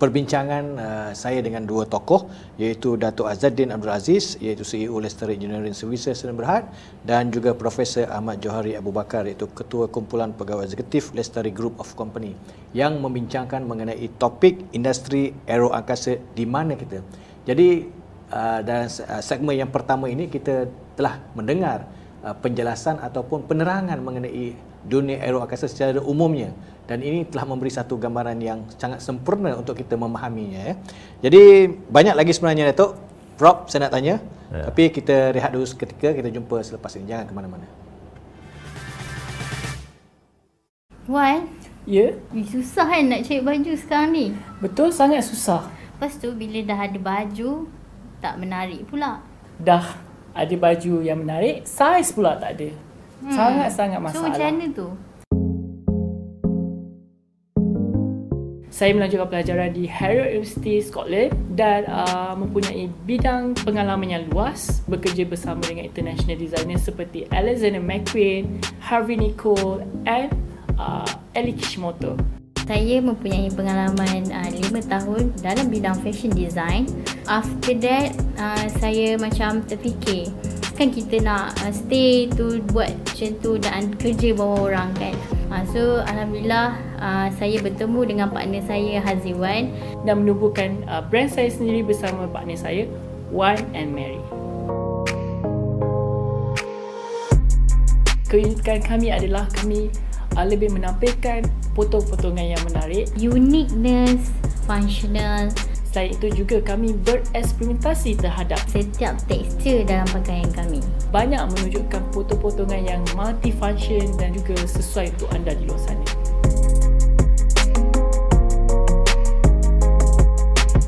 [0.00, 2.24] perbincangan uh, saya dengan dua tokoh
[2.56, 6.72] iaitu Datuk Azadin Abdul Aziz iaitu CEO Leicester Engineering Services Sdn Berhad
[7.04, 11.92] dan juga Profesor Ahmad Johari Abu Bakar iaitu Ketua Kumpulan Pegawai Eksekutif Leicester Group of
[12.00, 12.32] Company
[12.72, 17.04] yang membincangkan mengenai topik industri aero angkasa di mana kita.
[17.44, 17.92] Jadi
[18.32, 20.64] uh, dalam uh, segmen yang pertama ini kita
[20.96, 21.84] telah mendengar
[22.24, 24.56] uh, penjelasan ataupun penerangan mengenai
[24.88, 26.56] dunia aero angkasa secara umumnya
[26.88, 30.74] dan ini telah memberi satu gambaran yang sangat sempurna untuk kita memahaminya ya.
[31.28, 32.96] Jadi banyak lagi sebenarnya Datuk.
[33.36, 34.16] Prof saya nak tanya.
[34.48, 34.72] Ya.
[34.72, 37.12] Tapi kita rehat dulu seketika kita jumpa selepas ini.
[37.12, 37.68] Jangan ke mana-mana.
[41.04, 41.44] Wan.
[41.84, 42.16] Ya.
[42.32, 42.48] Yeah.
[42.48, 44.26] Susah kan nak cari baju sekarang ni.
[44.64, 45.68] Betul sangat susah.
[45.68, 47.68] Lepas tu bila dah ada baju
[48.24, 49.20] tak menarik pula.
[49.60, 52.70] Dah ada baju yang menarik, saiz pula tak ada.
[53.18, 53.34] Hmm.
[53.34, 54.16] Sangat-sangat masalah.
[54.16, 54.88] So macam mana tu?
[58.78, 65.26] Saya melanjutkan pelajaran di Harrow University Scotland dan uh, mempunyai bidang pengalaman yang luas bekerja
[65.26, 70.30] bersama dengan international designer seperti Alexander McQueen, Harvey Nicole and
[70.78, 71.02] uh,
[71.34, 72.14] Eli Kishimoto.
[72.70, 76.86] Saya mempunyai pengalaman uh, 5 tahun dalam bidang fashion design.
[77.26, 80.30] After that, uh, saya macam terfikir
[80.78, 85.64] kan kita nak uh, stay tu buat macam tu dan kerja bawah orang kan uh,
[85.72, 89.72] So Alhamdulillah uh, saya bertemu dengan partner saya Haziwan
[90.04, 92.84] Dan menubuhkan uh, brand saya sendiri bersama partner saya
[93.28, 94.20] Wan and Mary.
[98.28, 99.92] Keunikan kami adalah kami
[100.36, 103.08] uh, lebih menampilkan potong-potongan yang menarik.
[103.16, 104.32] Uniqueness,
[104.68, 105.48] functional
[105.88, 110.84] Selain itu juga kami bereksperimentasi terhadap setiap tekstur dalam pakaian kami.
[111.08, 116.04] banyak menunjukkan potong-potongan yang multifunction dan juga sesuai untuk anda di luar sana.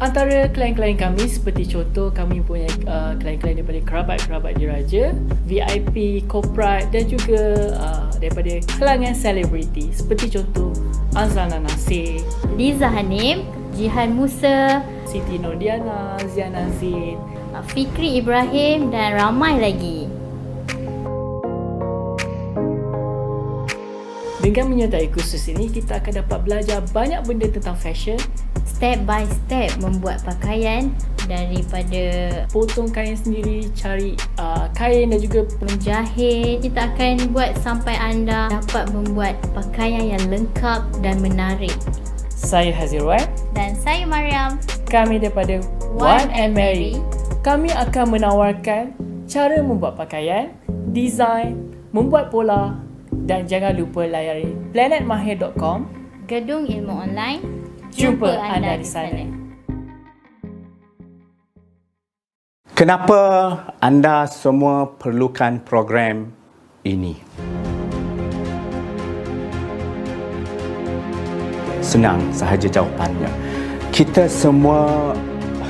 [0.01, 5.13] Antara klien-klien kami seperti contoh kami punya uh, klien-klien daripada kerabat-kerabat diraja,
[5.45, 7.41] VIP, corporate dan juga
[7.77, 10.73] uh, daripada kalangan selebriti seperti contoh
[11.13, 12.25] Azana Nasir,
[12.57, 17.19] Liza Hanim, Jihan Musa, Siti Nordiana, Ziana Zain,
[17.55, 20.07] uh, Fikri Ibrahim dan ramai lagi.
[24.41, 28.17] Dengan menyertai kursus ini, kita akan dapat belajar banyak benda tentang fashion,
[28.81, 30.89] Step by step membuat pakaian
[31.29, 36.65] daripada potong kain sendiri, cari uh, kain dan juga menjahit.
[36.65, 41.77] Kita akan buat sampai anda dapat membuat pakaian yang lengkap dan menarik.
[42.41, 43.21] Saya Hazirwan.
[43.53, 44.57] Dan saya Mariam.
[44.89, 45.61] Kami daripada
[45.93, 46.97] One and Mary.
[47.45, 48.97] Kami akan menawarkan
[49.29, 50.51] cara membuat pakaian,
[50.91, 51.57] desain,
[51.93, 52.75] membuat pola
[53.29, 55.87] dan jangan lupa layari planetmahir.com.
[56.27, 57.43] Gedung Ilmu Online.
[57.91, 59.25] Jumpa anda di sana.
[62.73, 63.21] Kenapa
[63.83, 66.33] anda semua perlukan program
[66.81, 67.60] ini?
[71.91, 73.27] Senang sahaja jawapannya.
[73.91, 75.11] Kita semua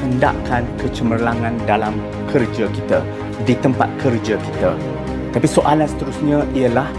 [0.04, 1.96] hendakkan kecemerlangan dalam
[2.28, 3.00] kerja kita,
[3.48, 4.76] di tempat kerja kita.
[5.33, 6.92] Tapi soalan seterusnya ialah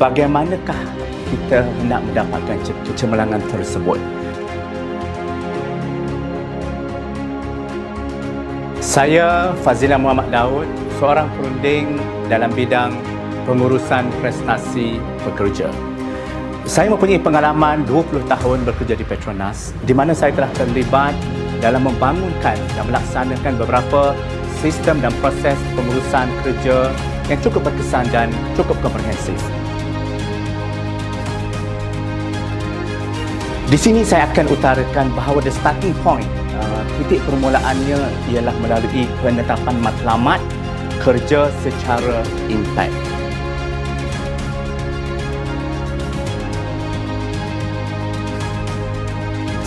[0.00, 0.80] bagaimanakah
[1.28, 4.00] kita hendak mendapatkan ce- kecemerlangan tersebut?
[8.80, 10.64] Saya Fazila Muhammad Daud,
[10.96, 12.00] seorang perunding
[12.32, 12.96] dalam bidang
[13.44, 15.68] pengurusan prestasi pekerja.
[16.64, 21.12] Saya mempunyai pengalaman 20 tahun bekerja di Petronas di mana saya telah terlibat
[21.60, 24.16] dalam membangunkan dan melaksanakan beberapa
[24.64, 26.88] sistem dan proses pengurusan kerja
[27.28, 29.36] yang cukup berkesan dan cukup komprehensif.
[33.68, 36.24] Di sini saya akan utarakan bahawa the starting point,
[36.56, 38.00] uh, titik permulaannya
[38.32, 40.40] ialah melalui penetapan matlamat
[41.04, 43.03] kerja secara impact.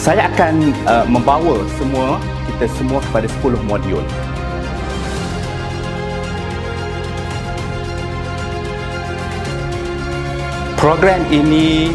[0.08, 2.16] Saya akan uh, membawa semua
[2.48, 4.00] kita semua kepada 10 modul.
[10.80, 11.92] Program ini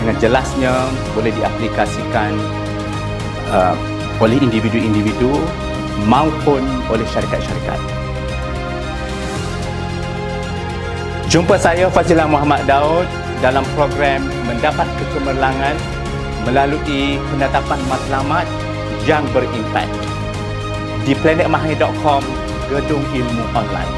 [0.00, 0.72] dengan jelasnya
[1.12, 2.32] boleh diaplikasikan
[3.52, 3.76] uh,
[4.16, 5.36] oleh individu-individu
[6.08, 7.80] maupun oleh syarikat-syarikat.
[11.28, 13.04] Jumpa saya Fazilah Muhammad Daud
[13.44, 15.91] dalam program Mendapat Kecemerlangan
[16.42, 18.46] melalui penetapan matlamat
[19.06, 19.86] yang berimpak
[21.06, 22.22] di planetmahir.com
[22.70, 23.92] Gedung Ilmu Online.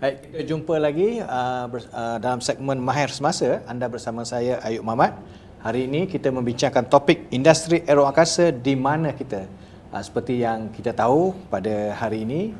[0.00, 3.60] Baik, kita jumpa lagi uh, bers- uh, dalam segmen Mahir Semasa.
[3.68, 5.12] Anda bersama saya Ayub Mamat.
[5.60, 9.44] Hari ini kita membincangkan topik industri aero angkasa di mana kita.
[9.90, 12.54] Uh, seperti yang kita tahu pada hari ini,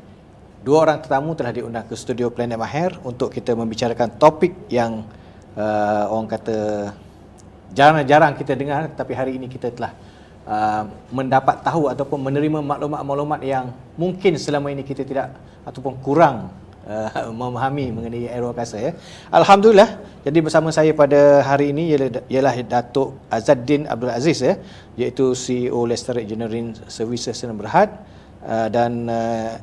[0.67, 5.07] dua orang tetamu telah diundang ke studio Planet Mahir untuk kita membicarakan topik yang
[5.55, 6.91] uh, orang kata
[7.71, 9.95] jarang-jarang kita dengar tapi hari ini kita telah
[10.43, 15.31] uh, mendapat tahu ataupun menerima maklumat-maklumat yang mungkin selama ini kita tidak
[15.63, 16.51] ataupun kurang
[16.87, 18.93] uh, memahami mengenai aeroangkasa ya.
[19.29, 20.01] Alhamdulillah.
[20.21, 24.61] Jadi bersama saya pada hari ini ialah, ialah Datuk Azaddin Abdul Aziz ya,
[25.01, 27.89] iaitu CEO Leicester Engineering Services Sdn Berhad
[28.45, 29.57] uh, dan uh,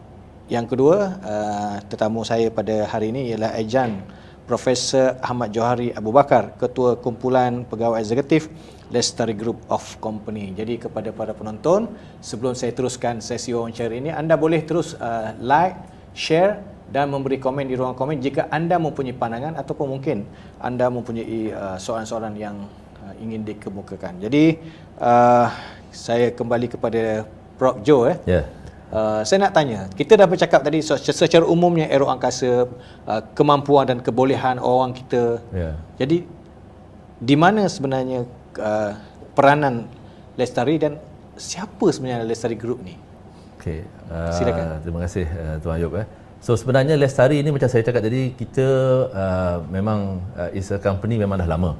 [0.49, 4.01] yang kedua uh, tetamu saya pada hari ini ialah Ejan
[4.47, 8.47] Profesor Ahmad Johari Abu Bakar, Ketua Kumpulan Pegawai Eksekutif
[8.87, 10.55] Lestari Group of Company.
[10.55, 11.91] Jadi kepada para penonton,
[12.23, 15.75] sebelum saya teruskan sesi wawancara ini, anda boleh terus uh, like,
[16.15, 20.23] share dan memberi komen di ruang komen jika anda mempunyai pandangan ataupun mungkin
[20.63, 22.55] anda mempunyai uh, soalan-soalan yang
[23.03, 24.23] uh, ingin dikemukakan.
[24.23, 24.59] Jadi
[25.03, 25.51] uh,
[25.91, 27.27] saya kembali kepada
[27.59, 28.17] Prof Joe eh.
[28.23, 28.41] Ya.
[28.87, 30.79] Uh, saya nak tanya, kita dah bercakap tadi
[31.11, 32.71] secara umumnya aero angkasa,
[33.03, 35.43] uh, kemampuan dan kebolehan orang kita.
[35.51, 35.75] Ya.
[35.99, 36.23] Jadi
[37.19, 38.23] di mana sebenarnya
[38.63, 38.91] uh,
[39.35, 39.91] peranan
[40.39, 41.01] Lestari dan
[41.35, 42.95] siapa sebenarnya Lestari Group ni?
[43.59, 43.83] Okey.
[44.07, 44.79] Uh, Silakan.
[44.85, 46.07] Terima kasih uh, Tuan Ayub eh.
[46.37, 48.67] So sebenarnya Lestari ini macam saya cakap tadi kita
[49.09, 51.73] uh, memang uh, is a company memang dah lama.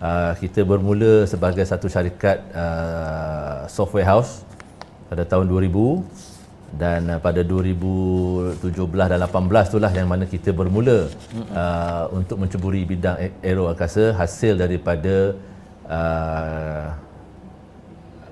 [0.00, 4.44] uh, kita bermula sebagai satu syarikat uh, software house
[5.08, 8.60] pada tahun 2000 dan uh, pada 2017
[9.12, 11.08] dan 18 itulah yang mana kita bermula
[11.54, 15.32] uh, untuk menceburi bidang aero angkasa hasil daripada
[15.88, 16.86] uh,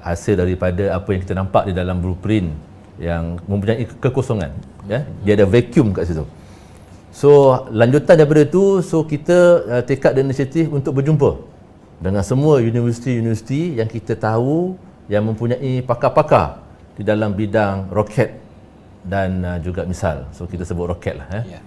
[0.05, 2.53] hasil daripada apa yang kita nampak di dalam blueprint
[2.99, 4.51] yang mempunyai ke- kekosongan
[4.87, 6.25] ya dia ada vacuum kat situ
[7.11, 7.31] so
[7.71, 11.41] lanjutan daripada itu so kita uh, tekad dan inisiatif untuk berjumpa
[11.99, 14.79] dengan semua universiti-universiti yang kita tahu
[15.11, 16.63] yang mempunyai pakar-pakar
[16.95, 18.39] di dalam bidang roket
[19.05, 21.59] dan uh, juga misal so kita sebut roket lah eh.
[21.59, 21.61] Ya.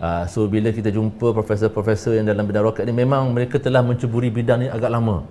[0.00, 4.32] Uh, so bila kita jumpa profesor-profesor yang dalam bidang roket ni memang mereka telah menceburi
[4.32, 5.28] bidang ni agak lama.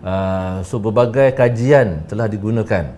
[0.00, 2.96] Uh, so berbagai kajian telah digunakan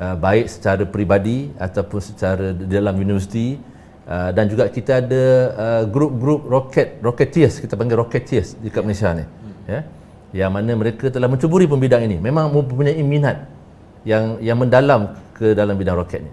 [0.00, 3.60] uh, baik secara peribadi ataupun secara dalam universiti
[4.08, 9.12] uh, dan juga kita ada uh, grup-grup roket rocketeers kita panggil rocketeers di kat Malaysia
[9.12, 9.24] ni
[9.68, 9.84] ya
[10.30, 12.16] yang mana mereka telah menceburi pun bidang ini.
[12.22, 13.50] Memang mempunyai minat
[14.06, 16.32] yang yang mendalam ke dalam bidang roket ni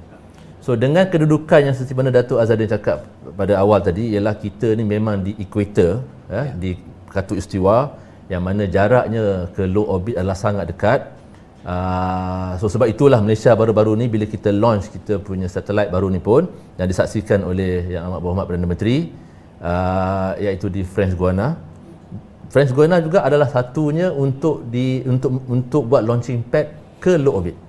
[0.64, 3.08] So dengan kedudukan yang seperti mana Datuk Azadin cakap
[3.40, 6.76] pada awal tadi ialah kita ni memang di equator ya, di
[7.08, 7.96] Khatulistiwa
[8.28, 11.08] yang mana jaraknya ke low orbit adalah sangat dekat.
[11.68, 16.24] Uh, so sebab itulah Malaysia baru-baru ni bila kita launch kita punya satelit baru ni
[16.24, 16.48] pun
[16.80, 19.12] yang disaksikan oleh Yang Amat Berhormat Perdana Menteri
[19.60, 21.60] uh, iaitu di French Guiana.
[22.48, 26.72] French Guiana juga adalah satunya untuk di untuk untuk buat launching pad
[27.04, 27.60] ke low orbit.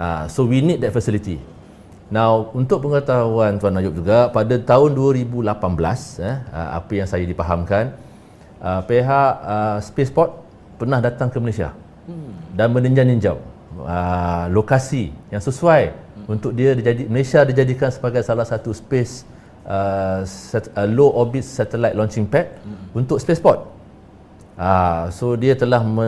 [0.00, 1.36] Uh, so we need that facility.
[2.08, 5.44] Now, untuk pengetahuan Tuan Ayub juga, pada tahun 2018,
[6.24, 7.94] eh, uh, apa yang saya dipahamkan,
[8.64, 10.40] uh, pihak uh, Spaceport
[10.80, 11.70] pernah datang ke Malaysia
[12.10, 12.58] hmm.
[12.58, 13.38] dan meninjau-ninjau
[13.78, 16.26] uh, lokasi yang sesuai hmm.
[16.26, 19.22] untuk dia dijadi, Malaysia dijadikan sebagai salah satu space
[19.64, 22.98] uh, set, uh, low orbit satellite launching pad hmm.
[22.98, 23.78] untuk Spaceport.
[24.60, 26.04] Ah, so dia telah me,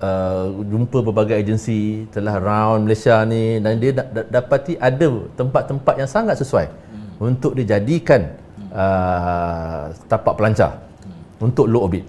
[0.00, 5.94] uh, jumpa berbagai agensi, telah round Malaysia ni dan dia da- da- dapati ada tempat-tempat
[6.00, 7.08] yang sangat sesuai hmm.
[7.20, 8.32] untuk dijadikan
[8.72, 11.44] uh, tapak pelancar hmm.
[11.44, 12.08] untuk low orbit.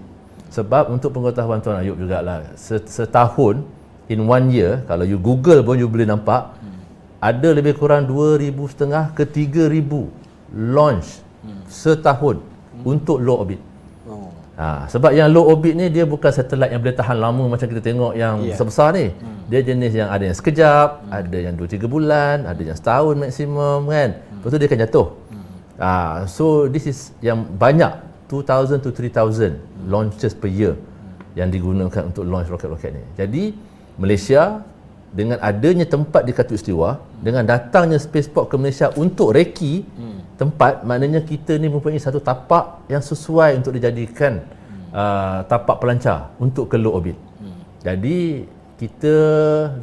[0.50, 3.62] Sebab untuk pengetahuan Tuan Ayub jugalah setahun
[4.10, 6.78] in one year kalau you google pun you boleh nampak hmm.
[7.22, 9.86] ada lebih kurang 2000 setengah ke 3000
[10.74, 11.62] launch hmm.
[11.70, 12.82] setahun hmm.
[12.82, 13.62] untuk low orbit.
[14.60, 17.80] Ha, sebab yang low orbit ni dia bukan satelit yang boleh tahan lama macam kita
[17.80, 18.52] tengok yang yeah.
[18.52, 19.08] besar-besar ni.
[19.08, 19.40] Hmm.
[19.48, 21.16] Dia jenis yang ada yang sekejap, hmm.
[21.16, 24.20] ada yang 2 3 bulan, ada yang setahun maksimum kan.
[24.20, 24.36] Hmm.
[24.36, 25.06] Lepas tu dia akan jatuh.
[25.32, 25.44] Hmm.
[25.80, 25.90] Ha,
[26.28, 27.88] so this is yang banyak
[28.30, 29.90] 2000 to 3000 hmm.
[29.90, 30.78] launches per year
[31.34, 33.02] yang digunakan untuk launch roket-roket ni.
[33.18, 33.44] Jadi
[33.98, 34.62] Malaysia
[35.10, 37.26] dengan adanya tempat di Khatulistiwa, hmm.
[37.26, 39.82] dengan datangnya spaceport ke Malaysia untuk reki
[40.40, 44.40] tempat maknanya kita ni mempunyai satu tapak yang sesuai untuk dijadikan
[44.88, 47.18] uh, tapak pelancar untuk ke low orbit.
[47.84, 48.48] Jadi
[48.80, 49.14] kita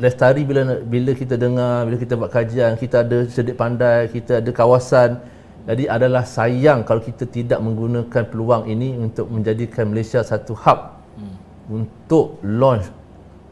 [0.01, 4.49] lestari bila bila kita dengar bila kita buat kajian kita ada sedik pandai kita ada
[4.49, 5.21] kawasan
[5.67, 10.80] jadi adalah sayang kalau kita tidak menggunakan peluang ini untuk menjadikan Malaysia satu hub
[11.19, 11.36] hmm.
[11.67, 12.88] untuk launch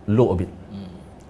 [0.08, 0.48] low orbit.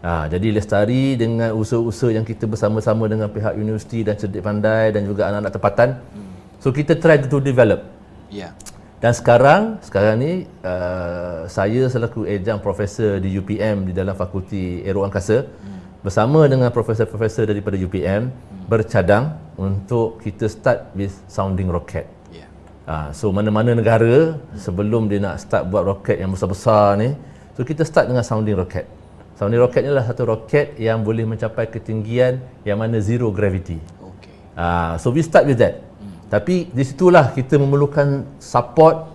[0.05, 5.01] Ha, jadi Lestari dengan usaha-usaha yang kita bersama-sama dengan pihak universiti dan cerdik pandai dan
[5.09, 5.89] juga anak-anak tempatan.
[5.97, 6.33] Hmm.
[6.61, 7.81] So kita try to develop.
[8.29, 8.53] Yeah.
[9.01, 15.01] Dan sekarang, sekarang ni uh, saya selaku ejang profesor di UPM di dalam Fakulti Aero
[15.01, 16.05] Angkasa hmm.
[16.05, 18.54] bersama dengan profesor-profesor daripada UPM hmm.
[18.65, 22.09] Bercadang untuk kita start with sounding rocket.
[22.33, 22.49] Yeah.
[22.89, 24.57] Ha, so mana-mana negara hmm.
[24.57, 27.15] sebelum dia nak start buat roket yang besar-besar ni,
[27.55, 28.89] so kita start dengan sounding rocket.
[29.35, 33.79] Sounding rocket ni adalah satu roket yang boleh mencapai ketinggian yang mana zero gravity.
[33.99, 34.31] Okay.
[34.55, 35.83] Uh, so we start with that.
[36.01, 36.15] Hmm.
[36.31, 39.11] Tapi di situlah kita memerlukan support,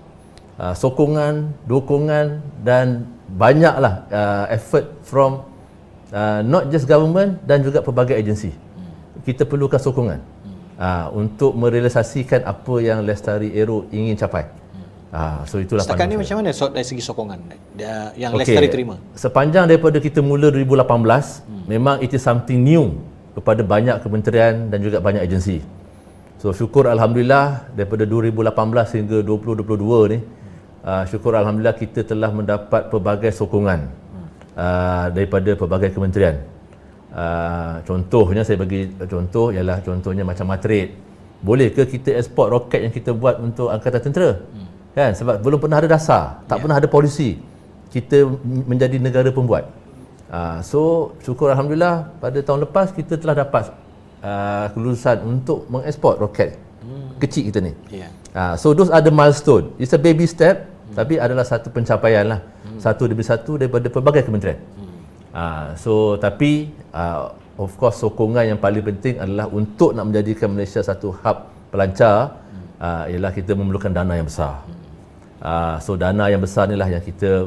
[0.61, 5.45] uh, sokongan, dukungan dan banyaklah uh, effort from
[6.13, 8.70] uh, not just government dan juga pelbagai agensi.
[9.31, 9.37] Hmm.
[9.37, 10.59] Kita perlukan sokongan hmm.
[10.77, 14.61] uh, untuk merealisasikan apa yang Lestari Aero ingin capai.
[15.11, 17.43] Ha, so itulah Setakat ni macam mana so, dari segi sokongan
[17.75, 18.47] dia, yang okay.
[18.47, 18.95] Lestari terima?
[19.19, 21.65] Sepanjang daripada kita mula 2018, hmm.
[21.67, 22.95] memang it is something new
[23.35, 25.59] kepada banyak kementerian dan juga banyak agensi.
[26.39, 30.19] So syukur Alhamdulillah daripada 2018 hingga 2022 ni,
[30.87, 33.91] uh, syukur Alhamdulillah kita telah mendapat pelbagai sokongan
[34.55, 36.39] uh, daripada pelbagai kementerian.
[37.11, 40.95] Uh, contohnya saya bagi contoh ialah contohnya macam Matrid.
[41.43, 44.31] Boleh ke kita ekspor roket yang kita buat untuk Angkatan Tentera?
[44.39, 46.63] Hmm kan sebab belum pernah ada dasar tak yeah.
[46.67, 47.39] pernah ada polisi
[47.95, 49.71] kita menjadi negara pembuat
[50.31, 53.71] uh, so syukur alhamdulillah pada tahun lepas kita telah dapat
[54.23, 57.23] uh, kelulusan untuk mengeksport roket hmm.
[57.23, 58.11] kecil kita ni yeah.
[58.35, 62.41] uh, so those are the milestone it's a baby step tapi adalah satu pencapaian lah
[62.83, 64.59] satu demi satu daripada pelbagai kementerian
[65.31, 70.83] Ah, so tapi uh, of course sokongan yang paling penting adalah untuk nak menjadikan Malaysia
[70.83, 72.35] satu hub pelancar
[72.83, 74.67] uh, ialah kita memerlukan dana yang besar.
[75.39, 77.47] Uh, so dana yang besar ni lah yang kita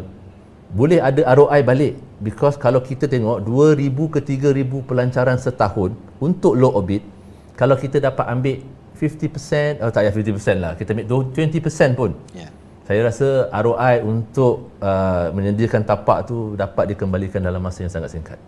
[0.73, 6.73] boleh ada ROI balik because kalau kita tengok 2000 ke 3000 pelancaran setahun untuk low
[6.73, 7.05] orbit
[7.53, 8.57] kalau kita dapat ambil
[8.97, 12.49] 50% oh tak ya 50% lah kita ambil 20% pun Ya.
[12.83, 18.39] Saya rasa ROI untuk uh, menyediakan tapak tu dapat dikembalikan dalam masa yang sangat singkat.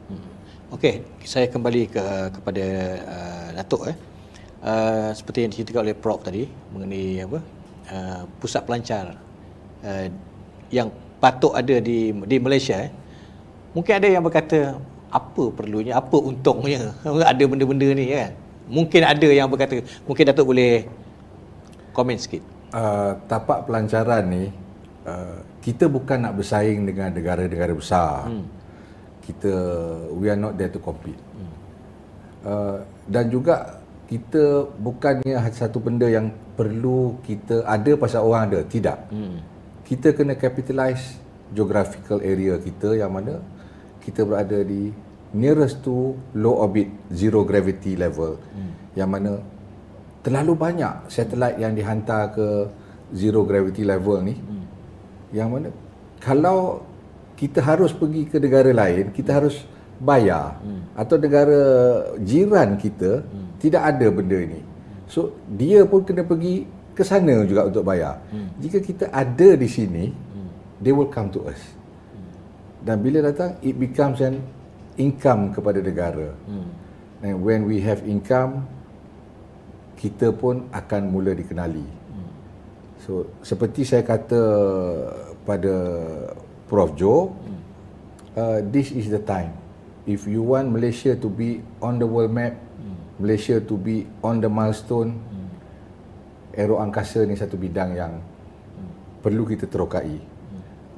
[0.75, 2.05] Okey, saya kembali ke
[2.35, 2.65] kepada
[2.99, 3.97] uh, Datuk eh.
[4.65, 6.43] Uh, seperti yang diceritakan oleh Prof tadi
[6.75, 7.39] mengenai apa?
[7.85, 9.15] Uh, pusat pelancar
[9.85, 10.05] uh,
[10.67, 12.91] yang patut ada di di Malaysia eh.
[13.71, 14.75] Mungkin ada yang berkata
[15.15, 16.91] apa perlunya, apa untungnya
[17.31, 18.35] ada benda-benda ni kan.
[18.67, 20.89] Mungkin ada yang berkata, mungkin Datuk boleh
[21.95, 22.54] komen sikit.
[22.75, 24.51] Uh, tapak pelancaran ni
[25.07, 28.27] uh, kita bukan nak bersaing dengan negara-negara besar.
[28.27, 28.45] Hmm.
[29.25, 29.53] Kita
[30.13, 31.17] we are not there to compete.
[31.17, 31.53] Hmm.
[32.45, 32.77] Uh,
[33.09, 39.09] dan juga kita bukannya satu benda yang perlu kita ada pasal orang ada, tidak.
[39.09, 39.41] Hmm.
[39.81, 41.17] Kita kena capitalize
[41.49, 43.41] geographical area kita yang mana
[44.01, 44.93] kita berada di
[45.33, 48.93] nearest to low orbit zero gravity level hmm.
[48.93, 49.41] yang mana
[50.25, 52.65] terlalu banyak satelit yang dihantar ke
[53.13, 54.65] zero gravity level ni hmm.
[55.37, 55.69] yang mana
[56.17, 56.81] kalau
[57.37, 59.61] kita harus pergi ke negara lain kita harus
[60.01, 60.97] bayar hmm.
[60.97, 61.61] atau negara
[62.25, 63.61] jiran kita hmm.
[63.61, 64.65] tidak ada benda ini
[65.05, 66.65] so dia pun kena pergi
[66.97, 68.57] ke sana juga untuk bayar hmm.
[68.57, 70.81] jika kita ada di sini hmm.
[70.81, 71.61] they will come to us
[72.81, 74.41] dan bila datang it becomes an
[74.97, 76.67] income kepada negara hmm.
[77.21, 78.65] and when we have income
[79.95, 82.05] kita pun akan mula dikenali.
[83.05, 84.41] So seperti saya kata
[85.45, 85.75] pada
[86.65, 87.31] Prof Joe,
[88.35, 89.53] uh, this is the time.
[90.05, 92.57] If you want Malaysia to be on the world map,
[93.21, 95.17] Malaysia to be on the milestone,
[96.53, 98.13] aero angkasa ni satu bidang yang
[99.21, 100.17] perlu kita terokai.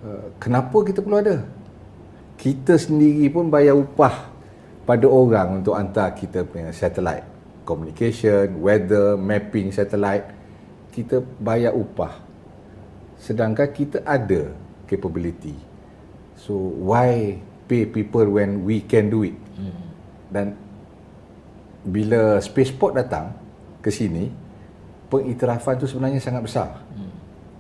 [0.04, 1.44] Uh, kenapa kita perlu ada?
[2.40, 4.32] Kita sendiri pun bayar upah
[4.88, 7.37] pada orang untuk hantar kita punya satellite
[7.68, 10.32] communication, weather, mapping satellite,
[10.96, 12.16] kita bayar upah.
[13.20, 14.56] Sedangkan kita ada
[14.88, 15.52] capability.
[16.40, 19.36] So why pay people when we can do it?
[19.60, 19.76] Hmm.
[20.32, 20.46] Dan
[21.84, 23.36] bila spaceport datang
[23.84, 24.32] ke sini,
[25.12, 26.80] pengiktirafan tu sebenarnya sangat besar.
[26.96, 27.12] Hmm.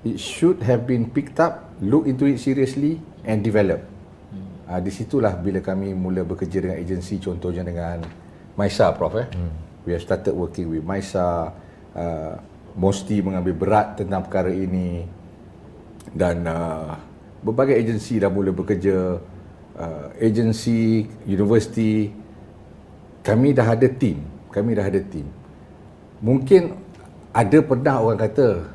[0.08, 3.84] It should have been picked up, look into it seriously and develop.
[4.32, 4.48] Hmm.
[4.72, 8.08] Uh, di situlah bila kami mula bekerja dengan agensi contohnya dengan
[8.56, 9.28] Maisa Prof eh.
[9.36, 11.56] Hmm we have started working with Maisa
[11.96, 12.36] uh,
[12.76, 15.08] Mosti mengambil berat tentang perkara ini.
[16.12, 17.00] Dan uh,
[17.40, 19.16] berbagai agensi dah mula bekerja.
[19.78, 22.10] Uh, agensi universiti
[23.22, 25.30] kami dah ada tim kami dah ada tim
[26.18, 26.74] mungkin
[27.30, 28.66] ada pernah orang kata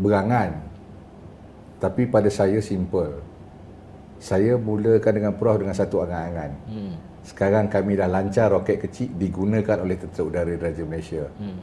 [0.00, 0.56] berangan.
[1.76, 3.20] Tapi pada saya simple.
[4.16, 6.50] Saya mulakan dengan prof dengan satu angan-angan.
[6.64, 11.24] Hmm sekarang kami dah lancar roket kecil digunakan oleh Tentera Udara Diraja Malaysia.
[11.36, 11.60] Hmm.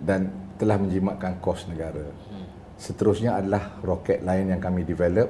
[0.00, 0.20] Dan
[0.60, 2.04] telah menjimatkan kos negara.
[2.04, 2.46] Hmm.
[2.76, 5.28] Seterusnya adalah roket lain yang kami develop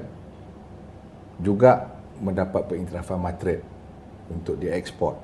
[1.39, 1.87] juga
[2.19, 3.63] mendapat pengiktirafan matret
[4.31, 5.15] untuk diekspor.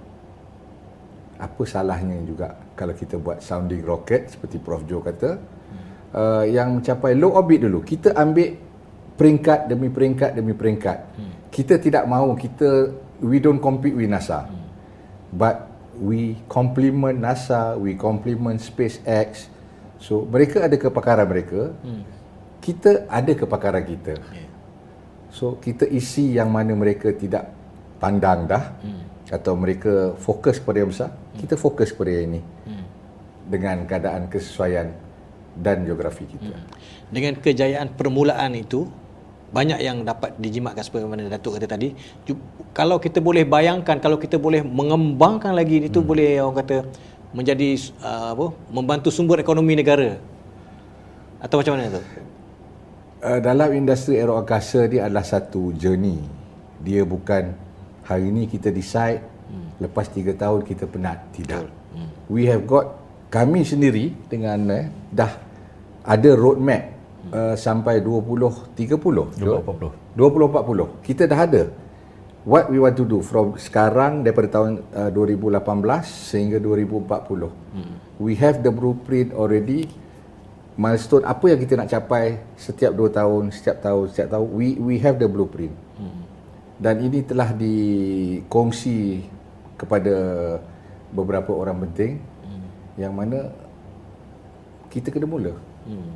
[1.37, 5.85] Apa salahnya juga kalau kita buat sounding rocket seperti Prof Joe kata hmm.
[6.15, 7.83] uh, yang mencapai low orbit dulu.
[7.83, 8.55] Kita ambil
[9.19, 10.99] peringkat demi peringkat demi peringkat.
[11.19, 11.31] Hmm.
[11.51, 12.69] Kita tidak mahu kita
[13.21, 14.45] we don't compete with NASA.
[14.45, 14.65] Hmm.
[15.33, 19.49] But we complement NASA, we complement SpaceX.
[19.97, 21.73] So mereka ada kepakaran mereka.
[21.81, 22.05] Hmm.
[22.61, 24.13] Kita ada kepakaran kita.
[24.33, 24.49] Yeah.
[25.33, 27.49] So kita isi yang mana mereka tidak
[27.97, 29.33] pandang dah hmm.
[29.33, 31.37] atau mereka fokus kepada yang besar, hmm.
[31.41, 32.41] kita fokus kepada yang ini.
[32.65, 32.85] Hmm.
[33.47, 34.91] Dengan keadaan kesesuaian
[35.57, 36.53] dan geografi kita.
[36.53, 36.67] Hmm.
[37.09, 38.85] Dengan kejayaan permulaan itu,
[39.47, 41.95] banyak yang dapat dijimatkan seperti mana Datuk kata tadi
[42.75, 46.07] kalau kita boleh bayangkan kalau kita boleh mengembangkan lagi itu hmm.
[46.07, 46.77] boleh orang kata
[47.31, 47.69] menjadi
[48.03, 50.19] uh, apa membantu sumber ekonomi negara
[51.39, 52.01] atau macam mana tu
[53.23, 56.19] uh, dalam industri aeroangkasa dia adalah satu journey
[56.83, 57.55] dia bukan
[58.03, 59.79] hari ini kita decide hmm.
[59.79, 62.09] lepas 3 tahun kita penat tidak hmm.
[62.27, 62.99] we have got
[63.31, 65.31] kami sendiri dengan eh, dah
[66.03, 66.96] ada roadmap
[67.33, 68.99] uh, sampai 20 30
[69.39, 71.63] 2040 2040 kita dah ada
[72.47, 75.61] what we want to do from sekarang daripada tahun uh, 2018
[76.05, 77.95] sehingga 2040 hmm.
[78.23, 79.89] we have the blueprint already
[80.77, 84.95] milestone apa yang kita nak capai setiap 2 tahun, setiap tahun, setiap tahun we we
[85.01, 85.73] have the blueprint.
[85.97, 86.21] Hmm.
[86.77, 89.25] Dan ini telah dikongsi
[89.73, 90.15] kepada
[91.09, 92.67] beberapa orang penting hmm.
[93.01, 93.49] yang mana
[94.93, 95.57] kita kena mula.
[95.89, 96.13] Hmm.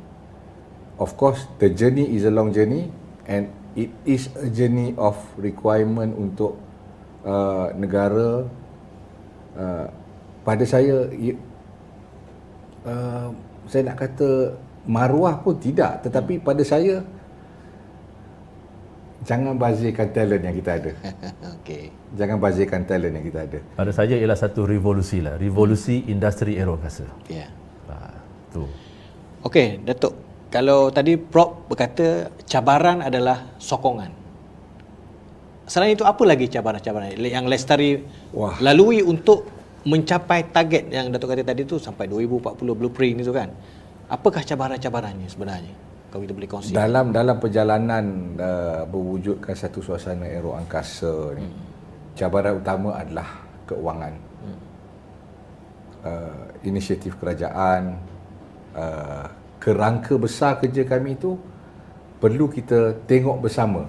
[1.00, 2.92] Of course, the journey is a long journey
[3.24, 6.60] and it is a journey of requirement untuk
[7.24, 8.44] uh, negara
[9.56, 9.86] uh,
[10.42, 11.08] pada saya
[12.84, 13.28] uh,
[13.70, 16.44] saya nak kata maruah pun tidak tetapi hmm.
[16.44, 17.00] pada saya
[19.22, 20.92] jangan bazirkan talent yang kita ada.
[21.62, 21.94] Okey.
[22.18, 23.58] Jangan bazirkan talent yang kita ada.
[23.78, 27.06] Pada saya ialah satu revolusi lah, revolusi industri aerokasa.
[27.30, 27.46] Ya.
[27.46, 27.50] Yeah.
[27.86, 27.94] Ha,
[28.50, 28.66] tu.
[29.46, 30.14] Okey, Datuk.
[30.52, 34.12] Kalau tadi Prof berkata cabaran adalah sokongan.
[35.64, 38.04] Selain itu apa lagi cabaran-cabaran yang Lestari
[38.36, 38.60] Wah.
[38.60, 39.48] lalui untuk
[39.88, 43.48] mencapai target yang Datuk kata tadi tu sampai 2040 blueprint itu kan.
[44.12, 45.72] Apakah cabaran-cabarannya sebenarnya?
[46.12, 46.76] Kalau kita boleh kongsi.
[46.76, 51.60] Dalam dalam perjalanan uh, berwujudkan satu suasana aero angkasa ni, hmm.
[52.12, 54.14] cabaran utama adalah keuangan.
[54.44, 54.60] Hmm.
[56.04, 57.96] Uh, inisiatif kerajaan
[58.76, 59.24] uh,
[59.62, 61.38] kerangka besar kerja kami itu
[62.18, 63.86] perlu kita tengok bersama.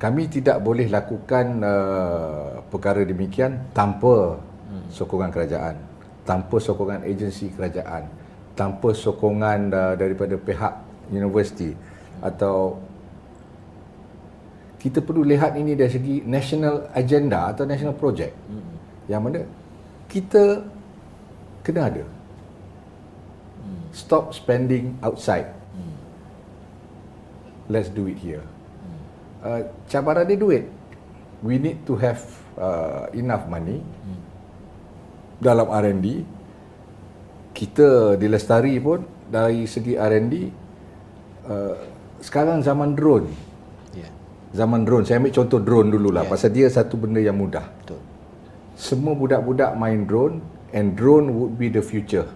[0.00, 4.40] Kami tidak boleh lakukan uh, perkara demikian tanpa
[4.88, 5.76] sokongan kerajaan,
[6.24, 8.08] tanpa sokongan agensi kerajaan,
[8.56, 10.72] tanpa sokongan uh, daripada pihak
[11.12, 11.76] universiti
[12.24, 12.80] atau
[14.80, 18.32] kita perlu lihat ini dari segi national agenda atau national project
[19.04, 19.44] yang mana
[20.08, 20.64] kita
[21.60, 22.04] kena ada.
[23.90, 25.94] Stop spending outside hmm.
[27.70, 29.00] let's do it here hmm.
[29.44, 30.64] uh, cabaran dia duit
[31.40, 32.20] we need to have
[32.60, 34.30] uh, enough money hmm
[35.40, 36.06] dalam R&D
[37.56, 40.34] kita di Lestari pun dari segi R&D
[41.48, 41.76] uh,
[42.20, 43.32] sekarang zaman drone
[43.96, 44.12] yeah.
[44.52, 46.30] zaman drone saya ambil contoh drone dululah yeah.
[46.30, 48.00] pasal dia satu benda yang mudah Betul.
[48.76, 50.44] semua budak-budak main drone
[50.76, 52.28] and drone would be the future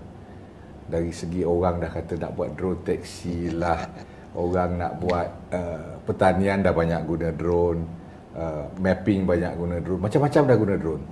[0.95, 3.83] dari segi orang dah kata nak buat drone taxi lah
[4.39, 7.83] orang nak buat uh, pertanian dah banyak guna drone.
[8.35, 10.03] Uh, mapping banyak guna drone.
[10.03, 11.05] Macam-macam dah guna drone.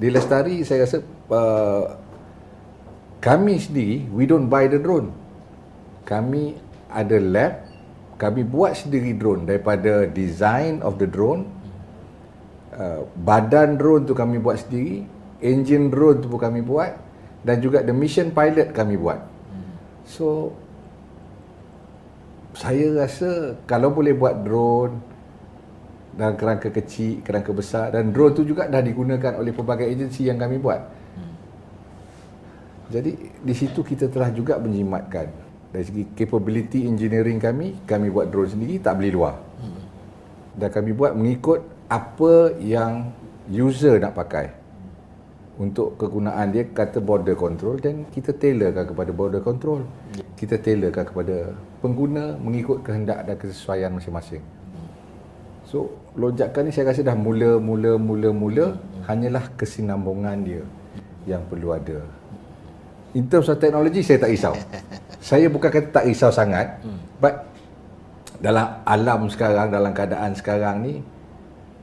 [0.00, 0.98] Di Lestari saya rasa
[1.28, 1.84] uh,
[3.20, 5.12] kami sendiri we don't buy the drone.
[6.04, 6.56] Kami
[6.92, 7.52] ada lab.
[8.14, 11.48] Kami buat sendiri drone daripada design of the drone.
[12.72, 15.04] Uh, badan drone tu kami buat sendiri.
[15.44, 16.96] Engine drone tu pun kami buat
[17.44, 19.20] dan juga the mission pilot kami buat
[20.08, 20.50] so
[22.54, 24.94] saya rasa kalau boleh buat drone
[26.14, 30.38] dalam kerangka kecil, kerangka besar dan drone tu juga dah digunakan oleh pelbagai agensi yang
[30.38, 30.78] kami buat.
[32.94, 35.26] Jadi di situ kita telah juga menjimatkan
[35.74, 39.34] dari segi capability engineering kami, kami buat drone sendiri tak beli luar.
[40.54, 43.10] Dan kami buat mengikut apa yang
[43.50, 44.54] user nak pakai.
[45.54, 49.86] Untuk kegunaan dia kata border control dan kita tailorkan kepada border control.
[50.34, 54.42] Kita tailorkan kepada pengguna mengikut kehendak dan kesesuaian masing-masing.
[55.62, 58.66] So lonjakan ni saya rasa dah mula mula mula mula
[59.06, 60.62] hanyalah kesinambungan dia
[61.22, 62.02] yang perlu ada.
[63.14, 64.54] In terms of teknologi saya tak risau.
[65.30, 66.82] saya bukan kata tak risau sangat
[67.22, 67.46] but
[68.42, 70.94] dalam alam sekarang dalam keadaan sekarang ni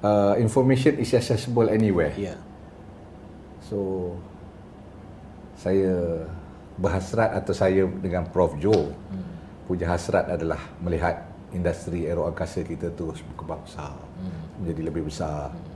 [0.04, 2.12] uh, information is accessible anywhere.
[2.20, 2.51] Yeah.
[3.72, 4.12] So
[5.56, 6.28] saya
[6.76, 9.32] berhasrat atau saya dengan Prof Joe hmm.
[9.72, 11.24] punya hasrat adalah melihat
[11.56, 14.60] industri aero angkasa kita terus berkembang besar hmm.
[14.60, 15.72] menjadi lebih besar hmm.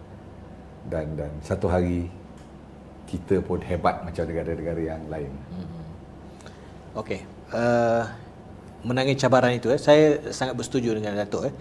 [0.92, 2.12] dan dan satu hari
[3.08, 5.32] kita pun hebat macam negara-negara yang lain.
[5.56, 7.00] Hmm.
[7.00, 7.24] Okey.
[7.56, 8.04] Uh,
[8.84, 11.54] menangi cabaran itu eh saya sangat bersetuju dengan Datuk eh.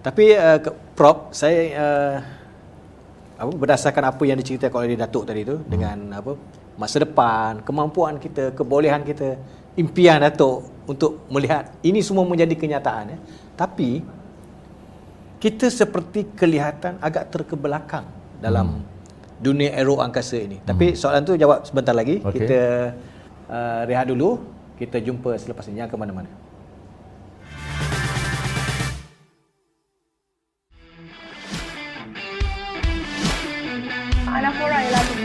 [0.00, 0.58] Tapi uh,
[0.96, 2.16] Prof saya uh,
[3.36, 5.68] apa berdasarkan apa yang diceritakan oleh Datuk tadi tu hmm.
[5.68, 6.32] dengan apa
[6.80, 9.36] masa depan, kemampuan kita, kebolehan kita,
[9.76, 13.20] impian Datuk untuk melihat ini semua menjadi kenyataan eh.
[13.56, 14.00] Tapi
[15.36, 18.08] kita seperti kelihatan agak terkebelakang
[18.40, 18.82] dalam hmm.
[19.40, 20.60] dunia aero angkasa ini.
[20.60, 20.66] Hmm.
[20.72, 22.24] Tapi soalan tu jawab sebentar lagi.
[22.24, 22.32] Okay.
[22.40, 22.60] Kita
[23.52, 24.40] uh, rehat dulu.
[24.76, 25.80] Kita jumpa selepas ini.
[25.80, 26.30] Jangan ke mana-mana.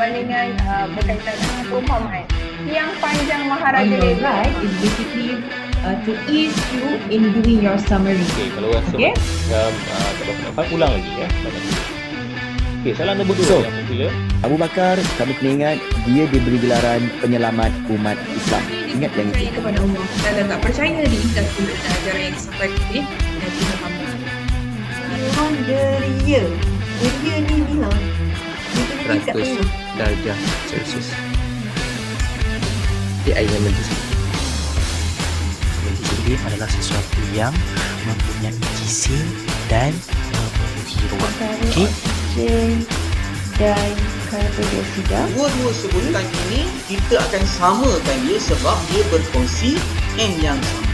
[0.02, 2.26] Perbandingan uh, berkaitan dengan perumpamaan.
[2.66, 4.18] Yang panjang Maharaja Dewi.
[4.18, 5.38] right is basically
[5.86, 8.18] uh, to ease you in doing your summary.
[8.34, 9.14] Okay, kalau rasa okay.
[9.14, 11.28] macam uh, tak dapat ulang lagi ya.
[12.82, 14.12] Okey, soalan nombor dua So, yang popular.
[14.41, 15.78] Abu Bakar, kami kena ingat
[16.10, 18.64] dia diberi gelaran penyelamat umat Islam.
[18.89, 19.54] Ingat yang itu.
[19.54, 23.06] Kepada Allah dan tak percaya di dan turut dan ajaran yang disampaikan oleh
[23.38, 24.18] Nabi Muhammad.
[25.14, 26.43] Memang deria.
[27.06, 28.02] Deria ni bilang.
[28.74, 30.18] Kita ni tak tengok.
[30.26, 30.38] darjah
[30.70, 31.08] Celsius.
[33.22, 33.99] Di air yang mendidih.
[35.86, 37.54] Mendidih adalah sesuatu yang
[38.10, 39.18] mempunyai gizi
[39.70, 39.93] dan
[40.34, 41.34] memiliki ruang.
[41.70, 41.86] Okey?
[41.86, 42.72] Oksigen
[43.62, 43.93] dan
[44.34, 45.20] karbon dioksida.
[45.38, 49.78] Dua-dua sebutan ini kita akan samakan dia sebab dia berkongsi
[50.18, 50.90] N yang sama.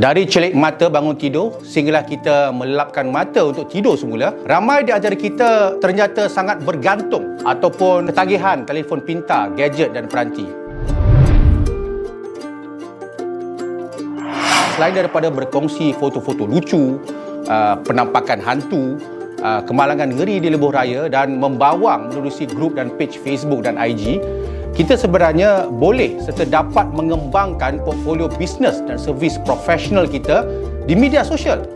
[0.00, 5.12] Dari celik mata bangun tidur sehinggalah kita melapkan mata untuk tidur semula, ramai di antara
[5.12, 10.48] kita ternyata sangat bergantung ataupun ketagihan telefon pintar, gadget dan peranti.
[14.72, 16.96] Selain daripada berkongsi foto-foto lucu,
[17.52, 18.96] uh, penampakan hantu,
[19.44, 24.16] uh, kemalangan ngeri di lebuh raya dan membawang menerusi grup dan page Facebook dan IG,
[24.74, 30.46] kita sebenarnya boleh serta dapat mengembangkan portfolio bisnes dan servis profesional kita
[30.86, 31.66] di media sosial.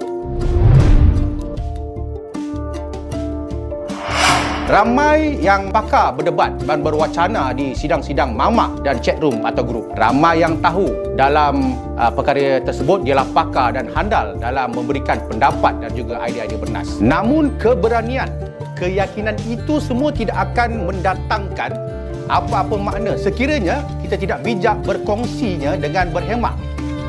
[4.65, 9.93] Ramai yang pakar berdebat dan berwacana di sidang-sidang mamak dan chat room atau grup.
[9.93, 10.89] Ramai yang tahu
[11.21, 16.97] dalam uh, perkara tersebut ialah pakar dan handal dalam memberikan pendapat dan juga idea-idea bernas.
[16.97, 18.33] Namun keberanian,
[18.81, 21.77] keyakinan itu semua tidak akan mendatangkan
[22.29, 26.57] apa-apa makna sekiranya kita tidak bijak berkongsinya dengan berhemat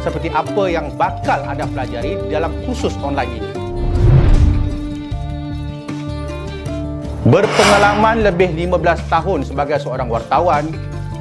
[0.03, 3.51] seperti apa yang bakal anda pelajari dalam kursus online ini.
[7.25, 10.69] Berpengalaman lebih 15 tahun sebagai seorang wartawan,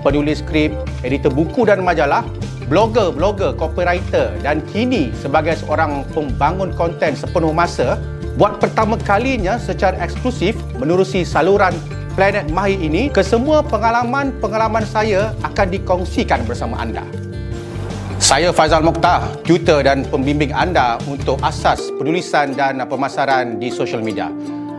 [0.04, 2.20] penulis skrip, editor buku dan majalah,
[2.68, 7.96] blogger, blogger, copywriter dan kini sebagai seorang pembangun konten sepenuh masa,
[8.36, 11.72] buat pertama kalinya secara eksklusif menerusi saluran
[12.14, 17.02] Planet Mahir ini, kesemua pengalaman-pengalaman saya akan dikongsikan bersama anda.
[18.22, 24.30] Saya Faizal Mokhtar, tutor dan pembimbing anda untuk asas penulisan dan pemasaran di social media.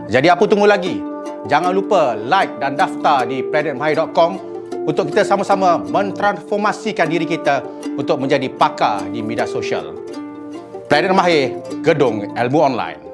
[0.08, 0.96] Jadi apa tunggu lagi?
[1.44, 4.40] Jangan lupa like dan daftar di planetmahir.com
[4.88, 7.60] untuk kita sama-sama mentransformasikan diri kita
[8.00, 9.92] untuk menjadi pakar di media sosial.
[10.88, 13.05] Planet Mahir, Gedung Ilmu Online.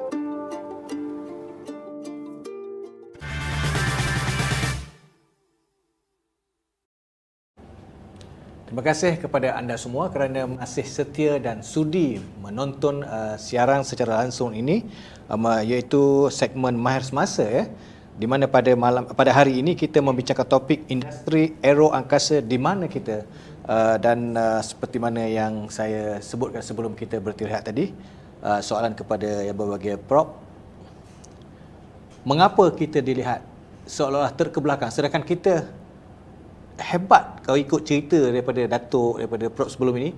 [8.73, 14.49] Terima kasih kepada anda semua kerana masih setia dan sudi menonton uh, siaran secara langsung
[14.49, 14.81] ini
[15.29, 17.69] um, iaitu segmen Mahir Semasa ya.
[18.17, 22.89] Di mana pada malam pada hari ini kita membicarakan topik industri aero angkasa di mana
[22.89, 23.29] kita
[23.69, 27.93] uh, dan uh, seperti mana yang saya sebutkan sebelum kita bertirahat tadi
[28.41, 30.41] uh, soalan kepada yang berbagai prop
[32.25, 33.45] mengapa kita dilihat
[33.85, 35.82] seolah-olah terkebelakang sedangkan kita
[36.79, 40.11] hebat kalau ikut cerita daripada Datuk daripada Prop sebelum ini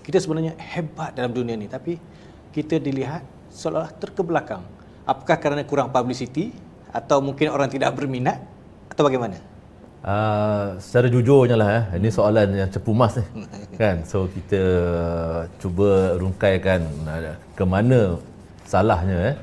[0.00, 1.68] kita sebenarnya hebat dalam dunia ni.
[1.68, 2.00] Tapi
[2.50, 3.22] kita dilihat
[3.52, 4.64] seolah-olah terkebelakang.
[5.06, 6.50] Apakah kerana kurang publicity
[6.90, 8.42] atau mungkin orang tidak berminat
[8.90, 9.38] atau bagaimana?
[10.00, 13.24] Uh, secara jujurnya lah eh, ini soalan yang cepu mas ni
[13.80, 14.00] kan?
[14.08, 14.62] So kita
[15.60, 18.16] cuba rungkaikan uh, ke mana
[18.64, 19.36] salahnya eh.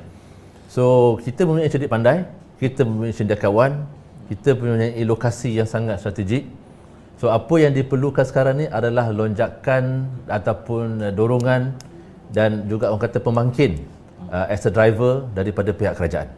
[0.66, 2.26] so kita mempunyai cerdik pandai
[2.58, 3.86] kita mempunyai cendekiawan
[4.28, 6.46] kita mempunyai lokasi yang sangat strategik
[7.16, 11.74] so apa yang diperlukan sekarang ni adalah lonjakan ataupun uh, dorongan
[12.30, 13.82] dan juga orang kata pemangkin
[14.28, 16.28] uh, as a driver daripada pihak kerajaan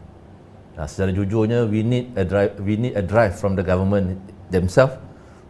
[0.81, 4.17] Nah, secara jujurnya we need a drive we need a drive from the government
[4.49, 4.97] themselves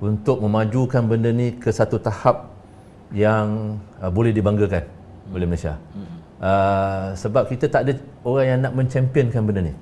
[0.02, 2.50] untuk memajukan benda ni ke satu tahap
[3.14, 4.82] yang uh, boleh dibanggakan
[5.30, 5.78] oleh Malaysia.
[5.94, 6.18] Hmm.
[6.42, 7.92] Uh, sebab kita tak ada
[8.26, 9.74] orang yang nak menchampionkan benda ni.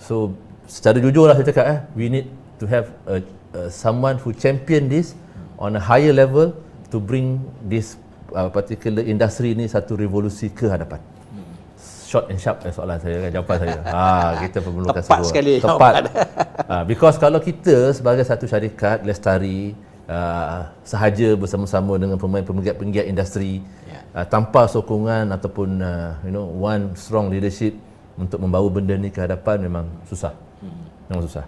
[0.00, 0.32] So
[0.68, 2.26] secara jujurlah saya cakap eh we need
[2.60, 3.24] to have a,
[3.56, 5.16] a someone who champion this
[5.56, 6.52] on a higher level
[6.92, 7.96] to bring this
[8.36, 11.00] uh, particular industry ni satu revolusi ke hadapan
[12.08, 13.78] short and sharp eh, soalan saya kan jawapan saya.
[13.84, 14.08] Ha
[14.48, 15.28] kita perlukan tepat sebuah.
[15.28, 15.92] sekali tepat.
[16.72, 19.76] ha, because kalau kita sebagai satu syarikat lestari
[20.08, 24.00] uh, sahaja bersama-sama dengan pemain-penggiat-penggiat industri yeah.
[24.16, 27.76] uh, tanpa sokongan ataupun uh, you know one strong leadership
[28.16, 30.32] untuk membawa benda ni ke hadapan memang susah.
[30.62, 30.84] Hmm.
[31.10, 31.46] Memang susah.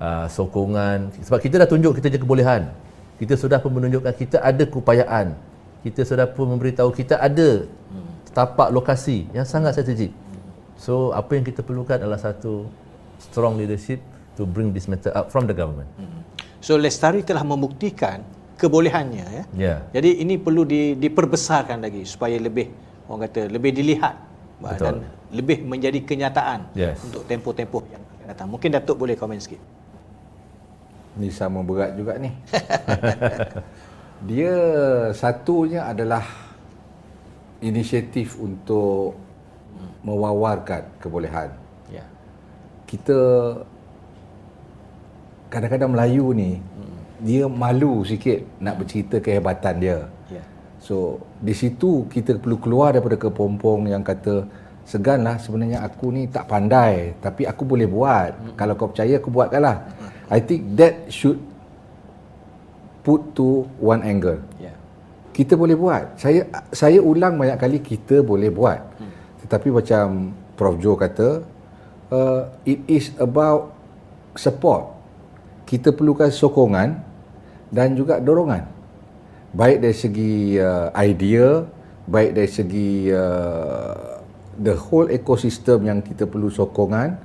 [0.00, 2.70] Uh, sokongan sebab kita dah tunjuk kita je kebolehan.
[3.20, 5.36] Kita sudah pun menunjukkan kita ada keupayaan.
[5.80, 10.14] Kita sudah pun memberitahu kita ada hmm tapak lokasi yang sangat strategik.
[10.78, 12.70] So apa yang kita perlukan adalah satu
[13.20, 14.00] strong leadership
[14.38, 15.90] to bring this matter up from the government.
[16.64, 18.24] So Lestari telah membuktikan
[18.56, 19.44] kebolehannya ya.
[19.56, 19.76] Ya.
[19.92, 22.72] Jadi ini perlu di, diperbesarkan lagi supaya lebih
[23.08, 24.14] orang kata lebih dilihat
[24.60, 24.84] Betul.
[24.84, 24.94] dan
[25.32, 27.00] lebih menjadi kenyataan Yes.
[27.04, 28.48] untuk tempoh-tempoh yang datang.
[28.48, 29.60] Mungkin Datuk boleh komen sikit.
[31.18, 32.30] Ni sama berat juga ni.
[34.30, 34.54] Dia
[35.16, 36.22] satunya adalah
[37.60, 39.16] inisiatif untuk
[40.04, 41.52] mewawarkan kebolehan.
[41.92, 42.04] Ya.
[42.88, 43.18] Kita
[45.52, 46.60] kadang-kadang Melayu ni
[47.20, 49.98] dia malu sikit nak bercerita kehebatan dia.
[50.32, 50.44] Ya.
[50.80, 54.48] So di situ kita perlu keluar daripada kepompong yang kata
[54.90, 58.58] seganlah sebenarnya aku ni tak pandai tapi aku boleh buat.
[58.58, 59.76] Kalau kau percaya aku buatkanlah.
[60.26, 61.38] I think that should
[63.06, 64.42] put to one angle.
[64.58, 64.74] Ya.
[65.30, 66.18] Kita boleh buat.
[66.18, 66.42] Saya
[66.74, 68.82] saya ulang banyak kali kita boleh buat.
[69.46, 71.46] Tetapi macam Prof Joe kata
[72.10, 73.70] uh, it is about
[74.34, 74.90] support.
[75.70, 76.98] Kita perlukan sokongan
[77.70, 78.66] dan juga dorongan.
[79.54, 81.62] Baik dari segi uh, idea,
[82.10, 84.19] baik dari segi uh,
[84.60, 87.16] the whole ecosystem yang kita perlu sokongan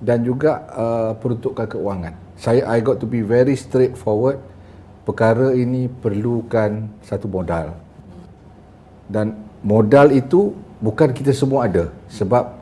[0.00, 2.16] dan juga uh, peruntukan keuangan.
[2.36, 4.40] Saya I got to be very straightforward.
[5.04, 7.78] Perkara ini perlukan satu modal.
[9.06, 10.50] Dan modal itu
[10.82, 12.58] bukan kita semua ada sebab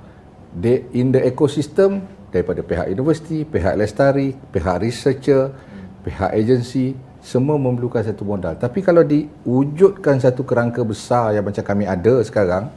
[0.53, 5.57] they, in the ecosystem daripada pihak universiti, pihak lestari, pihak researcher,
[6.05, 6.93] pihak agensi
[7.25, 8.53] semua memerlukan satu modal.
[8.61, 12.69] Tapi kalau diwujudkan satu kerangka besar yang macam kami ada sekarang,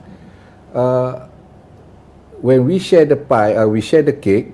[0.77, 1.25] uh,
[2.45, 4.53] when we share the pie, uh, we share the cake,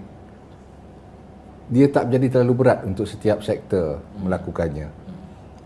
[1.67, 4.87] dia tak menjadi terlalu berat untuk setiap sektor melakukannya.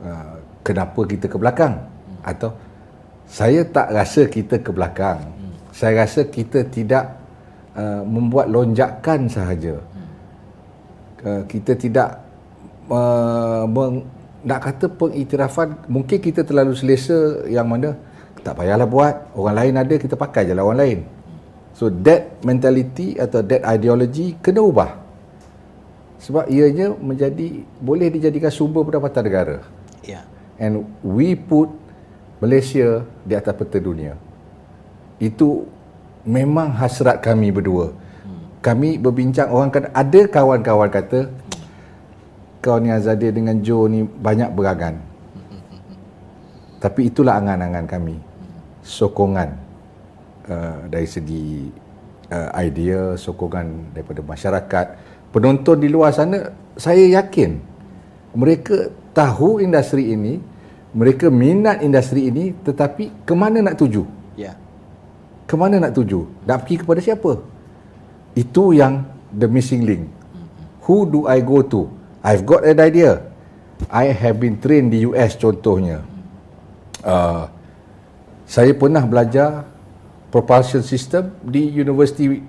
[0.02, 0.36] Uh,
[0.66, 1.78] kenapa kita ke belakang?
[2.26, 2.58] Atau
[3.30, 5.22] saya tak rasa kita ke belakang.
[5.76, 7.22] Saya rasa kita tidak
[7.78, 9.78] uh, membuat lonjakan sahaja.
[11.22, 12.24] Uh, kita tidak
[12.88, 14.06] uh, meng,
[14.48, 17.98] nak kata pengiktirafan mungkin kita terlalu selesa yang mana
[18.48, 19.36] tak payahlah buat.
[19.36, 21.00] Orang lain ada kita pakai je lah orang lain.
[21.76, 24.96] So that mentality atau that ideology kena ubah.
[26.24, 29.58] Sebab ianya menjadi boleh dijadikan sumber pendapatan negara.
[30.08, 30.24] Ya.
[30.58, 31.68] and we put
[32.40, 34.16] Malaysia di atas peta dunia.
[35.20, 35.68] Itu
[36.24, 37.92] memang hasrat kami berdua.
[38.64, 41.30] Kami berbincang orang kata ada kawan-kawan kata
[42.64, 44.98] kau ni Azadir dengan Joe ni banyak berangan.
[46.82, 48.27] Tapi itulah angan-angan kami
[48.88, 49.60] sokongan
[50.48, 51.68] uh, dari segi
[52.32, 54.86] uh, idea sokongan daripada masyarakat.
[55.36, 57.60] Penonton di luar sana saya yakin
[58.32, 60.40] mereka tahu industri ini
[60.96, 64.08] mereka minat industri ini tetapi ke mana nak tuju?
[64.40, 64.56] Ya.
[65.48, 66.28] ke mana nak tuju?
[66.44, 67.40] Nak pergi kepada siapa?
[68.36, 70.12] Itu yang the missing link.
[70.86, 71.88] Who do I go to?
[72.22, 73.24] I've got an idea.
[73.88, 76.04] I have been trained di US contohnya.
[77.02, 77.48] Uh,
[78.48, 79.68] saya pernah belajar
[80.32, 82.42] propulsion system di University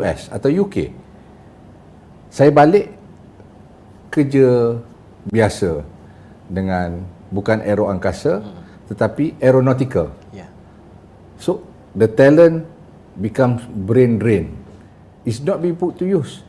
[0.00, 0.90] US atau UK
[2.32, 2.88] saya balik
[4.08, 4.80] kerja
[5.28, 5.84] biasa
[6.48, 8.40] dengan bukan aero angkasa
[8.88, 10.48] tetapi aeronautical Ya.
[11.36, 11.60] So
[11.92, 12.64] the talent
[13.16, 14.56] becomes brain drain.
[15.22, 16.42] It's not being put to use.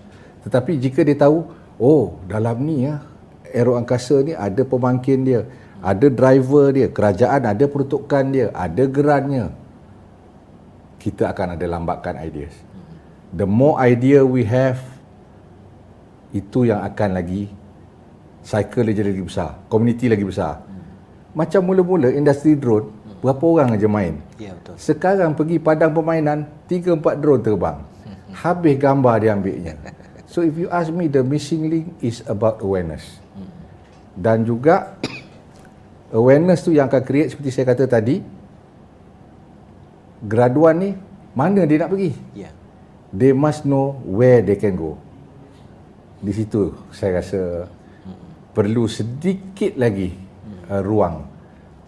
[0.47, 1.45] Tetapi jika dia tahu,
[1.77, 3.03] oh dalam ni ya,
[3.51, 5.41] aero angkasa ni ada pemangkin dia,
[5.83, 9.51] ada driver dia, kerajaan ada peruntukan dia, ada gerannya.
[10.95, 12.55] Kita akan ada lambakan ideas.
[13.35, 14.79] The more idea we have,
[16.31, 17.51] itu yang akan lagi
[18.39, 20.63] cycle dia jadi lagi besar, community lagi besar.
[21.35, 22.87] Macam mula-mula industri drone,
[23.19, 24.23] berapa orang aja main?
[24.39, 24.79] Ya betul.
[24.79, 27.77] Sekarang pergi padang permainan, 3-4 drone terbang.
[28.31, 29.75] Habis gambar dia ambilnya.
[30.31, 33.19] So if you ask me, the missing link is about awareness.
[34.13, 34.97] Dan juga
[36.13, 38.21] awareness tu yang akan create seperti saya kata tadi,
[40.23, 40.91] graduan ni
[41.33, 42.13] mana dia nak pergi?
[42.37, 42.53] Ya.
[43.13, 44.97] They must know where they can go.
[46.23, 47.67] Di situ saya rasa
[48.53, 50.13] perlu sedikit lagi
[50.69, 51.25] uh, ruang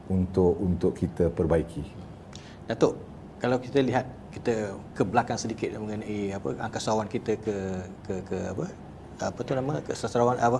[0.10, 1.86] untuk untuk kita perbaiki.
[2.66, 2.98] Datuk,
[3.38, 7.56] kalau kita lihat kita ke belakang sedikit mengenai apa angkasawan kita ke
[8.04, 8.66] ke ke apa
[9.24, 10.60] apa tu nama ke sastrawan apa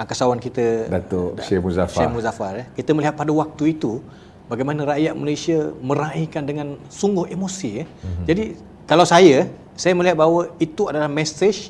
[0.00, 2.00] angkasawan kita Datuk Da- Syekh Muzaffar.
[2.00, 2.66] Syekh Muzaffar eh.
[2.72, 4.00] Kita melihat pada waktu itu
[4.48, 7.86] bagaimana rakyat Malaysia meraihkan dengan sungguh emosi eh.
[7.86, 8.24] Mm-hmm.
[8.24, 8.44] Jadi
[8.88, 9.46] kalau saya
[9.76, 11.68] saya melihat bahawa itu adalah message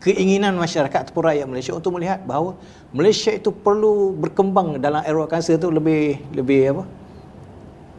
[0.00, 2.54] keinginan masyarakat ataupun rakyat Malaysia untuk melihat bahawa
[2.94, 6.84] Malaysia itu perlu berkembang dalam era kanser itu lebih lebih apa?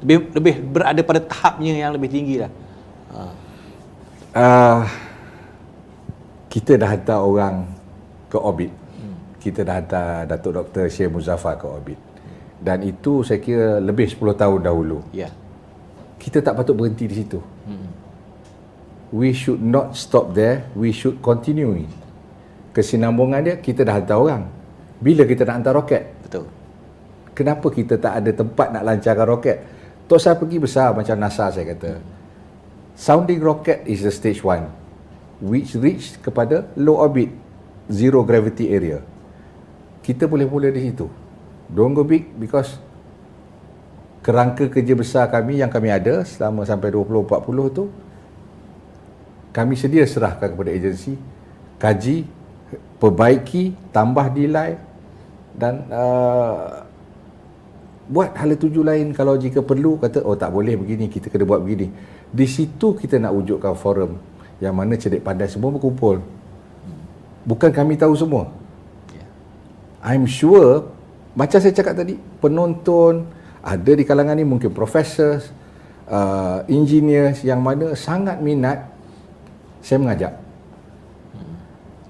[0.06, 2.52] Lebih lebih berada pada tahapnya yang lebih tinggi lah.
[3.12, 3.22] Ha.
[4.38, 4.82] Uh,
[6.48, 7.66] kita dah hantar orang
[8.30, 8.72] ke orbit.
[9.38, 10.90] Kita dah hantar Datuk Dr.
[10.90, 12.00] Syed Muzaffar ke orbit.
[12.58, 15.06] Dan itu saya kira lebih 10 tahun dahulu.
[15.14, 15.30] Ya.
[16.18, 17.40] Kita tak patut berhenti di situ.
[19.14, 20.68] We should not stop there.
[20.74, 21.86] We should continue.
[22.74, 24.44] Kesinambungan dia, kita dah hantar orang.
[24.98, 26.04] Bila kita nak hantar roket?
[26.26, 26.50] Betul.
[27.38, 29.58] Kenapa kita tak ada tempat nak lancarkan roket?
[30.10, 32.02] Tok saya pergi besar macam NASA saya kata.
[32.98, 34.66] Sounding rocket is the stage one
[35.38, 37.30] which reach kepada low orbit
[37.94, 39.06] zero gravity area.
[40.08, 41.12] Kita boleh mula di situ.
[41.68, 42.80] Don't go big because
[44.24, 47.92] kerangka kerja besar kami yang kami ada selama sampai 2040 tu
[49.52, 51.20] kami sedia serahkan kepada agensi
[51.76, 52.24] kaji
[53.04, 54.80] perbaiki tambah nilai
[55.52, 56.88] dan uh,
[58.08, 59.12] buat hala tuju lain.
[59.12, 61.92] Kalau jika perlu kata oh tak boleh begini kita kena buat begini.
[62.32, 64.16] Di situ kita nak wujudkan forum
[64.64, 66.24] yang mana cerdik pandai semua berkumpul.
[67.44, 68.57] Bukan kami tahu semua
[70.08, 70.88] I'm sure
[71.36, 73.28] macam saya cakap tadi penonton
[73.60, 75.52] ada di kalangan ni mungkin professors
[76.08, 78.88] uh, engineers yang mana sangat minat
[79.84, 80.34] saya mengajak.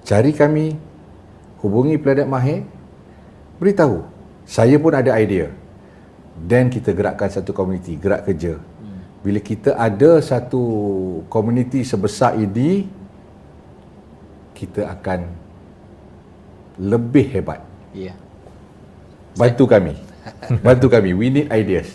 [0.05, 0.77] Cari kami
[1.59, 2.63] hubungi Planet Mahir
[3.57, 4.05] beritahu.
[4.47, 5.51] Saya pun ada idea.
[6.37, 8.61] Dan kita gerakkan satu komuniti gerak kerja.
[9.25, 10.63] Bila kita ada satu
[11.27, 12.87] komuniti sebesar ini
[14.55, 15.27] kita akan
[16.79, 17.66] lebih hebat
[17.99, 18.13] Ya.
[19.33, 19.93] bantu kami
[20.65, 21.89] bantu kami we need ideas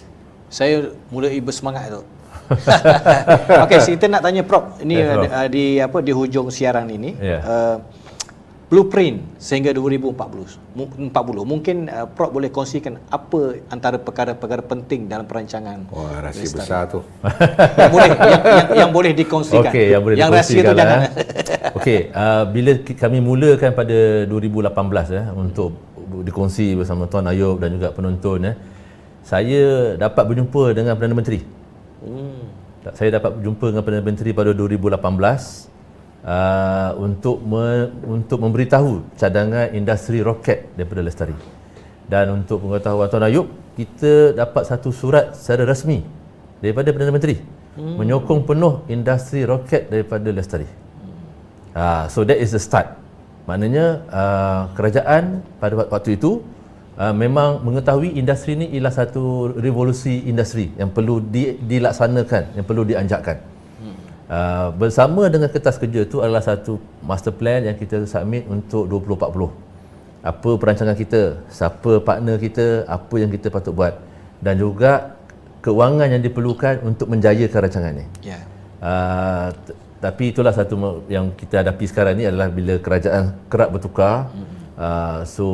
[0.48, 2.04] Saya mulai bersemangat tu.
[3.64, 4.76] Okey, kita nak tanya Prof.
[4.78, 5.32] Ini yeah, Prof.
[5.32, 7.16] uh, di apa di hujung siaran ini.
[7.16, 7.38] Ya.
[7.40, 7.76] Uh,
[8.68, 10.12] blueprint sehingga 2040.
[10.72, 11.08] Mu- 40.
[11.42, 15.88] Mungkin uh, Prof boleh kongsikan apa antara perkara-perkara penting dalam perancangan.
[15.88, 16.60] wah rahsia Lestari.
[16.60, 17.00] besar tu
[17.80, 19.68] yang boleh yang, yang, yang boleh dikongsikan.
[19.68, 20.98] Okey, yang boleh yang rahsia tu dikongsikan jangan.
[21.00, 21.10] eh.
[21.72, 23.98] Okey, uh, bila kami mulakan pada
[24.28, 24.68] 2018
[25.12, 25.70] eh untuk
[26.20, 28.56] dikongsi bersama Tuan Ayub dan juga penonton eh.
[29.24, 31.40] Saya dapat berjumpa dengan Perdana Menteri.
[32.02, 32.42] Hmm.
[32.92, 34.98] Saya dapat berjumpa dengan Perdana Menteri pada 2018
[36.26, 41.38] uh, untuk me, untuk memberitahu cadangan industri roket daripada Lestari.
[42.10, 43.46] Dan untuk pengetahuan Tuan Ayub,
[43.78, 46.02] kita dapat satu surat secara rasmi
[46.58, 47.38] daripada Perdana Menteri
[47.78, 47.96] hmm.
[47.98, 50.68] menyokong penuh industri roket daripada Lestari.
[51.72, 53.01] Uh, so that is the start.
[53.42, 56.42] Maknanya uh, kerajaan pada wak- waktu itu
[56.94, 62.82] uh, memang mengetahui industri ini ialah satu revolusi industri yang perlu di, dilaksanakan, yang perlu
[62.86, 63.38] dianjakkan.
[64.32, 69.52] Uh, bersama dengan kertas kerja itu adalah satu master plan yang kita submit untuk 2040.
[70.24, 73.98] Apa perancangan kita, siapa partner kita, apa yang kita patut buat
[74.40, 75.18] dan juga
[75.60, 78.06] keuangan yang diperlukan untuk menjayakan rancangan ini.
[78.24, 78.40] Ya.
[78.80, 79.52] Uh,
[80.02, 84.34] tapi itulah satu yang kita hadapi sekarang ni adalah bila kerajaan kerap bertukar.
[84.74, 85.46] Uh, so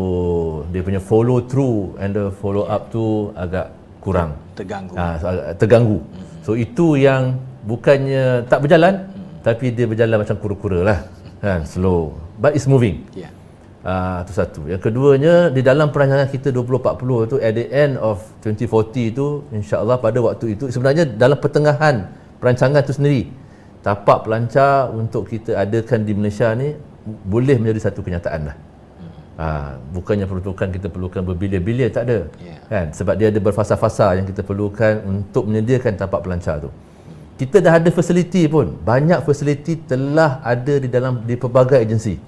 [0.72, 3.68] dia punya follow through and the follow up tu agak
[4.00, 4.40] kurang.
[4.56, 4.96] Terganggu.
[4.96, 5.98] Uh, so, agak terganggu.
[6.40, 7.36] So itu yang
[7.68, 9.04] bukannya tak berjalan
[9.44, 10.98] tapi dia berjalan macam kura-kura lah.
[11.44, 12.16] Kan, slow.
[12.40, 13.04] But it's moving.
[13.12, 13.28] Ya.
[13.84, 14.64] Ah, itu satu.
[14.64, 20.00] Yang keduanya di dalam perancangan kita 2040 tu at the end of 2040 tu insya-Allah
[20.00, 22.08] pada waktu itu sebenarnya dalam pertengahan
[22.40, 23.28] perancangan tu sendiri
[23.82, 26.74] tapak pelancar untuk kita adakan di Malaysia ni
[27.04, 28.56] boleh menjadi satu kenyataan lah.
[29.38, 32.26] Ha, bukannya peruntukan kita perlukan berbilion-bilion tak ada.
[32.42, 32.58] Ya.
[32.66, 32.86] Kan?
[32.90, 36.70] Sebab dia ada berfasa-fasa yang kita perlukan untuk menyediakan tapak pelancar tu.
[37.38, 38.74] Kita dah ada fasiliti pun.
[38.82, 42.18] Banyak fasiliti telah ada di dalam di pelbagai agensi.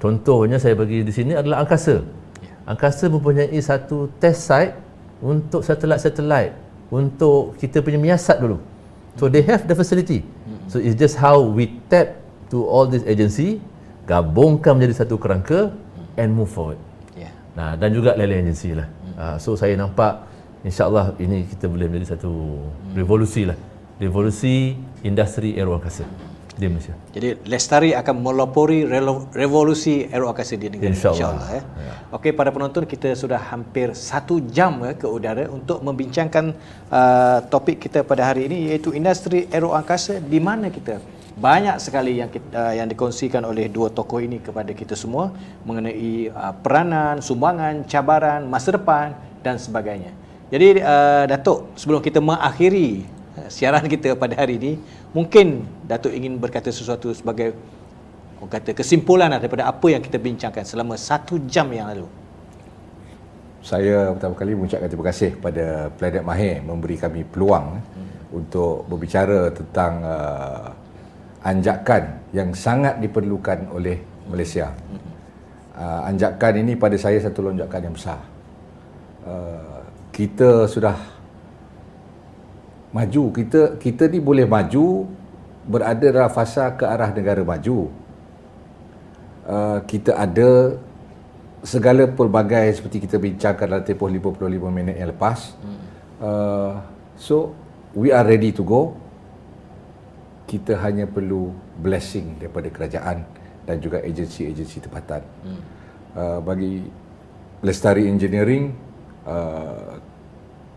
[0.00, 2.04] Contohnya saya bagi di sini adalah angkasa.
[2.64, 4.72] Angkasa mempunyai satu test site
[5.20, 6.56] untuk satelit-satelit
[6.88, 8.60] untuk kita punya miasat dulu.
[9.20, 10.24] So they have the facility.
[10.72, 12.16] So it's just how we tap
[12.48, 13.60] to all this agency,
[14.08, 15.76] gabungkan menjadi satu kerangka
[16.16, 16.80] and move forward.
[17.12, 17.28] Ya.
[17.52, 18.88] Nah, dan juga lain-lain agensi lah.
[19.20, 20.24] Uh, so saya nampak
[20.64, 22.64] insyaAllah ini kita boleh menjadi satu
[22.96, 23.60] revolusi lah.
[24.00, 24.72] Revolusi
[25.04, 26.29] industri aeroangkasa
[26.60, 26.94] di Malaysia.
[27.16, 28.84] Jadi Lestari akan melopori
[29.32, 31.16] revolusi aeroangkasa di negara InsyaAllah.
[31.16, 31.62] insyaAllah ya.
[32.12, 36.52] Okey para penonton kita sudah hampir satu jam ya, ke udara untuk membincangkan
[36.92, 41.00] uh, topik kita pada hari ini iaitu industri aeroangkasa di mana kita
[41.40, 45.32] banyak sekali yang kita, uh, yang dikongsikan oleh dua tokoh ini kepada kita semua
[45.64, 50.12] mengenai uh, peranan, sumbangan, cabaran, masa depan dan sebagainya.
[50.50, 53.06] Jadi uh, Datuk sebelum kita mengakhiri
[53.46, 54.72] siaran kita pada hari ini
[55.14, 57.54] mungkin Datuk ingin berkata sesuatu sebagai
[58.40, 62.08] orang kata kesimpulan daripada apa yang kita bincangkan selama satu jam yang lalu.
[63.60, 68.32] Saya pertama kali mengucapkan terima kasih kepada Planet Mahir memberi kami peluang hmm.
[68.32, 70.72] untuk berbicara tentang uh,
[71.44, 74.00] anjakan yang sangat diperlukan oleh
[74.32, 74.72] Malaysia.
[75.76, 78.20] Uh, anjakan ini pada saya satu lonjakan yang besar.
[79.28, 81.19] Uh, kita sudah
[82.90, 85.06] maju, kita kita ni boleh maju
[85.66, 87.90] berada dalam fasa ke arah negara maju.
[89.50, 90.78] Uh, kita ada
[91.60, 95.54] segala pelbagai seperti kita bincangkan dalam tempoh 55 minit yang lepas.
[96.20, 96.80] Uh,
[97.16, 97.52] so
[97.96, 98.96] we are ready to go.
[100.48, 103.22] Kita hanya perlu blessing daripada kerajaan
[103.64, 105.22] dan juga agensi-agensi tempatan.
[105.46, 105.60] Hmm.
[106.10, 106.82] Uh, bagi
[107.62, 108.74] Lestari Engineering,
[109.28, 110.00] uh,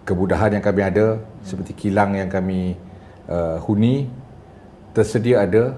[0.03, 2.75] kemudahan yang kami ada seperti kilang yang kami
[3.27, 4.07] uh, huni
[4.91, 5.75] tersedia ada.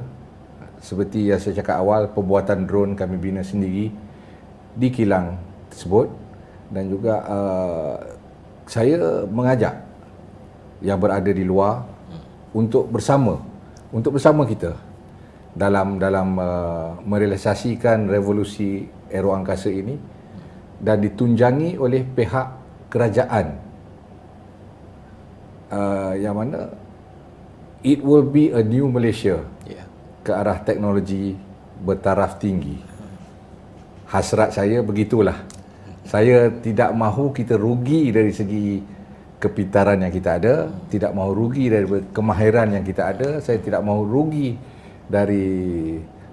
[0.86, 3.90] Seperti yang saya cakap awal pembuatan drone kami bina sendiri
[4.78, 5.40] di kilang
[5.74, 6.14] tersebut.
[6.70, 7.98] Dan juga uh,
[8.70, 9.82] saya mengajak
[10.82, 11.86] yang berada di luar
[12.54, 13.40] untuk bersama
[13.90, 14.78] untuk bersama kita
[15.56, 19.98] dalam dalam uh, merealisasikan revolusi aero angkasa ini.
[20.76, 22.48] Dan ditunjangi oleh pihak
[22.92, 23.65] kerajaan
[25.72, 26.70] uh, yang mana
[27.86, 29.86] it will be a new Malaysia yeah.
[30.26, 31.38] ke arah teknologi
[31.82, 32.78] bertaraf tinggi
[34.10, 35.38] hasrat saya begitulah
[36.06, 38.78] saya tidak mahu kita rugi dari segi
[39.42, 44.02] kepintaran yang kita ada, tidak mahu rugi dari kemahiran yang kita ada, saya tidak mahu
[44.06, 44.58] rugi
[45.06, 45.46] dari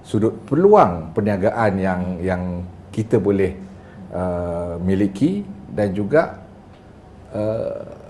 [0.04, 2.42] sudut peluang perniagaan yang yang
[2.92, 3.52] kita boleh
[4.12, 6.40] uh, miliki dan juga
[7.32, 8.01] uh,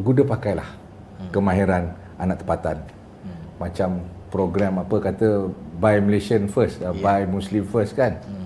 [0.00, 1.30] guna pakailah hmm.
[1.30, 2.76] kemahiran anak tempatan.
[3.22, 3.40] Hmm.
[3.60, 3.90] Macam
[4.32, 7.02] program apa kata buy Malaysian first, uh, yeah.
[7.04, 8.18] buy Muslim first kan.
[8.24, 8.40] Hmm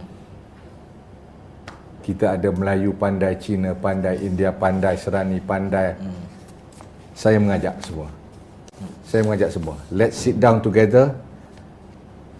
[2.04, 5.96] kita ada Melayu pandai, Cina pandai, India pandai, Serani pandai.
[5.96, 6.24] Hmm.
[7.16, 8.12] Saya mengajak semua.
[8.76, 8.92] Hmm.
[9.08, 9.76] Saya mengajak semua.
[9.88, 11.16] Let's sit down together.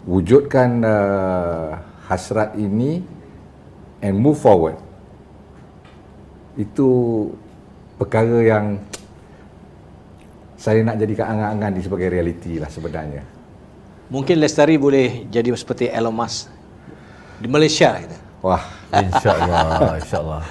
[0.04, 3.00] Wujudkan uh, hasrat ini
[4.04, 4.76] and move forward.
[6.60, 7.32] Itu
[7.96, 8.84] perkara yang
[10.64, 13.20] saya nak jadikan angan-angan di sebagai realiti lah sebenarnya.
[14.08, 16.48] Mungkin Lestari boleh jadi seperti Elon Musk
[17.36, 18.16] di Malaysia kita.
[18.40, 20.42] Wah, insya-Allah, insya-Allah.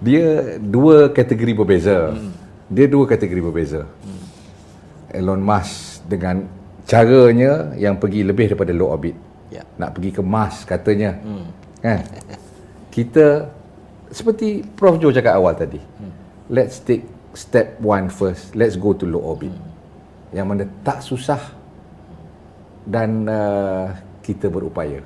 [0.00, 2.16] Dia dua kategori berbeza.
[2.16, 2.32] Hmm.
[2.72, 3.84] Dia dua kategori berbeza.
[3.84, 4.24] Hmm.
[5.12, 6.48] Elon Musk dengan
[6.88, 9.16] caranya yang pergi lebih daripada low orbit.
[9.52, 9.68] Ya.
[9.76, 11.20] Nak pergi ke Mars katanya.
[11.20, 11.52] Hmm.
[11.84, 12.00] Kan?
[12.94, 13.52] Kita
[14.08, 15.80] seperti Prof Jo cakap awal tadi.
[15.80, 16.12] Hmm.
[16.48, 18.54] Let's take step one first.
[18.54, 19.52] Let's go to low orbit.
[19.52, 20.36] Hmm.
[20.36, 21.42] Yang mana tak susah
[22.86, 25.02] dan uh, kita berupaya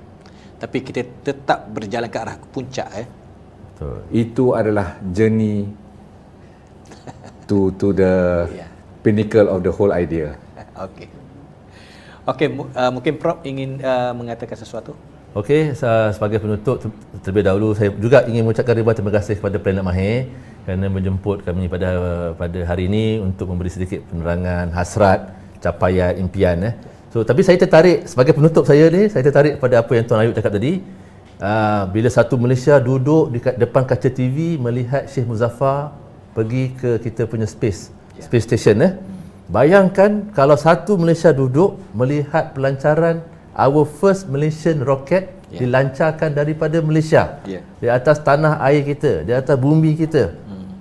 [0.57, 5.69] tapi kita tetap berjalan ke arah puncak eh betul itu adalah journey
[7.45, 8.15] to to the
[8.65, 8.69] yeah.
[9.05, 10.33] pinnacle of the whole idea
[10.89, 11.09] okey
[12.25, 14.97] okey uh, mungkin prof ingin uh, mengatakan sesuatu
[15.37, 16.81] Okey, sebagai penutup
[17.21, 20.33] terlebih dahulu saya juga ingin mengucapkan ribuan terima kasih kepada Planet Mahir
[20.67, 21.89] kerana menjemput kami pada
[22.35, 25.31] pada hari ini untuk memberi sedikit penerangan hasrat
[25.63, 26.75] capaian impian eh.
[27.15, 30.35] So tapi saya tertarik sebagai penutup saya ni, saya tertarik pada apa yang Tuan Ayub
[30.35, 30.83] cakap tadi.
[31.37, 35.95] Uh, bila satu Malaysia duduk di depan kaca TV melihat Syekh Muzaffar
[36.35, 38.27] pergi ke kita punya space, yeah.
[38.27, 38.93] space station eh.
[39.47, 43.23] Bayangkan kalau satu Malaysia duduk melihat pelancaran
[43.55, 45.61] our first Malaysian rocket yeah.
[45.63, 47.39] dilancarkan daripada Malaysia.
[47.47, 47.63] Yeah.
[47.79, 50.35] Di atas tanah air kita, di atas bumi kita.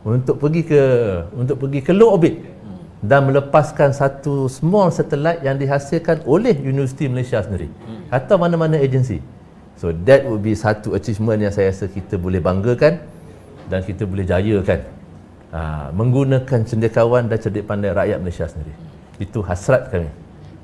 [0.06, 0.22] Hmm.
[0.22, 0.82] Untuk pergi ke
[1.34, 2.38] untuk pergi ke low orbit
[3.02, 8.14] dan melepaskan satu small satellite yang dihasilkan oleh Universiti Malaysia sendiri hmm.
[8.14, 9.18] atau mana-mana agensi.
[9.76, 13.02] So that would be satu achievement yang saya rasa kita boleh banggakan
[13.68, 14.82] dan kita boleh jayakan.
[15.56, 18.76] Ha, menggunakan cendekiawan dan cerdik pandai rakyat Malaysia sendiri.
[19.20, 20.12] Itu hasrat kami.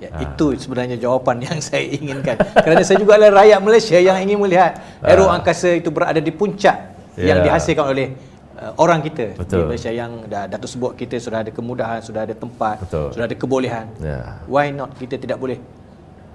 [0.03, 0.19] Ya, ha.
[0.23, 2.39] Itu sebenarnya jawapan yang saya inginkan.
[2.39, 5.37] Kerana saya juga adalah rakyat Malaysia yang ingin melihat aero ha.
[5.39, 7.35] angkasa itu berada di puncak yeah.
[7.35, 8.15] yang dihasilkan oleh
[8.61, 9.65] uh, orang kita Betul.
[9.65, 13.09] di Malaysia yang dah Datuk sebut kita sudah ada kemudahan, sudah ada tempat, Betul.
[13.17, 13.89] sudah ada kebolehan.
[13.97, 14.45] Yeah.
[14.45, 15.57] Why not kita tidak boleh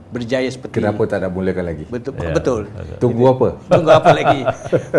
[0.06, 1.84] berjaya seperti Kenapa tak nak mulakan lagi?
[1.86, 2.14] Betul.
[2.18, 2.34] Yeah.
[2.34, 2.60] Betul.
[3.02, 3.48] Tunggu apa?
[3.70, 4.40] Tunggu apa lagi?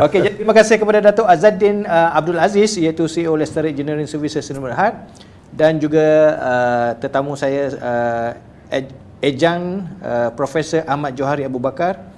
[0.07, 4.43] Okey, jadi terima kasih kepada Datuk Azaddin uh, Abdul Aziz iaitu CEO Lester Engineering Services
[4.47, 4.95] Sdn Bhd
[5.55, 6.05] dan juga
[6.37, 8.29] uh, tetamu saya uh,
[9.17, 12.16] Ejang uh, Profesor Ahmad Johari Abu Bakar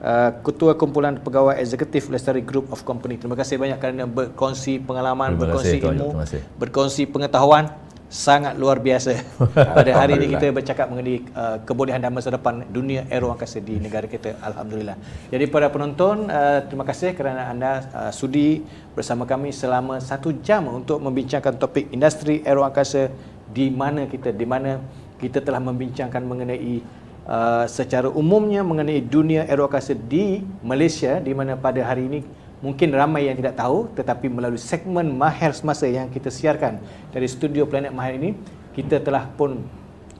[0.00, 3.20] Uh, Ketua Kumpulan Pegawai Eksekutif Lestari Group of Company.
[3.20, 6.08] Terima kasih banyak kerana berkongsi pengalaman, Terima berkongsi kasih, ilmu,
[6.56, 7.68] berkongsi pengetahuan
[8.10, 9.22] sangat luar biasa.
[9.78, 13.78] Pada hari ini kita bercakap mengenai uh, kebolehan dan masa depan dunia aero angkasa di
[13.78, 14.34] negara kita.
[14.42, 14.98] Alhamdulillah.
[15.30, 18.66] Jadi para penonton, uh, terima kasih kerana anda uh, sudi
[18.98, 23.14] bersama kami selama satu jam untuk membincangkan topik industri aero angkasa
[23.46, 24.82] di mana kita, di mana
[25.22, 26.82] kita telah membincangkan mengenai
[27.26, 32.20] uh, secara umumnya mengenai dunia aerokasa di Malaysia di mana pada hari ini
[32.60, 37.64] mungkin ramai yang tidak tahu tetapi melalui segmen Mahir Semasa yang kita siarkan dari studio
[37.64, 38.30] Planet Mahir ini
[38.76, 39.64] kita telah pun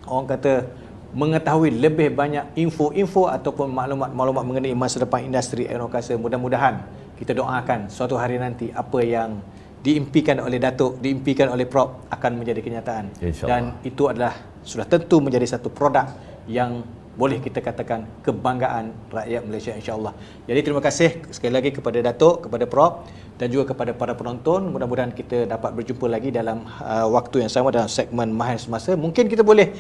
[0.08, 0.66] orang kata
[1.10, 6.80] mengetahui lebih banyak info-info ataupun maklumat-maklumat mengenai masa depan industri aerokasa mudah-mudahan
[7.20, 9.44] kita doakan suatu hari nanti apa yang
[9.80, 13.04] diimpikan oleh Datuk, diimpikan oleh Prop akan menjadi kenyataan.
[13.48, 16.04] Dan itu adalah sudah tentu menjadi satu produk
[16.50, 16.82] yang
[17.14, 20.14] boleh kita katakan kebanggaan rakyat Malaysia insya-Allah.
[20.48, 24.70] Jadi terima kasih sekali lagi kepada Datuk, kepada Prop dan juga kepada para penonton.
[24.72, 28.96] Mudah-mudahan kita dapat berjumpa lagi dalam uh, waktu yang sama dalam segmen Mahir Semasa.
[28.96, 29.74] Mungkin kita boleh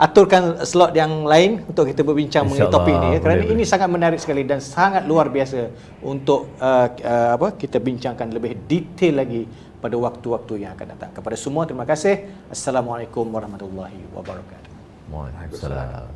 [0.00, 3.68] aturkan slot yang lain untuk kita berbincang mengenai topik ini ya kerana boleh, ini boleh.
[3.68, 5.68] sangat menarik sekali dan sangat luar biasa
[6.00, 9.44] untuk uh, uh, apa kita bincangkan lebih detail lagi
[9.76, 11.10] pada waktu-waktu yang akan datang.
[11.12, 12.32] Kepada semua terima kasih.
[12.48, 14.69] Assalamualaikum warahmatullahi wabarakatuh.
[15.10, 15.32] one.
[15.52, 16.08] So glad.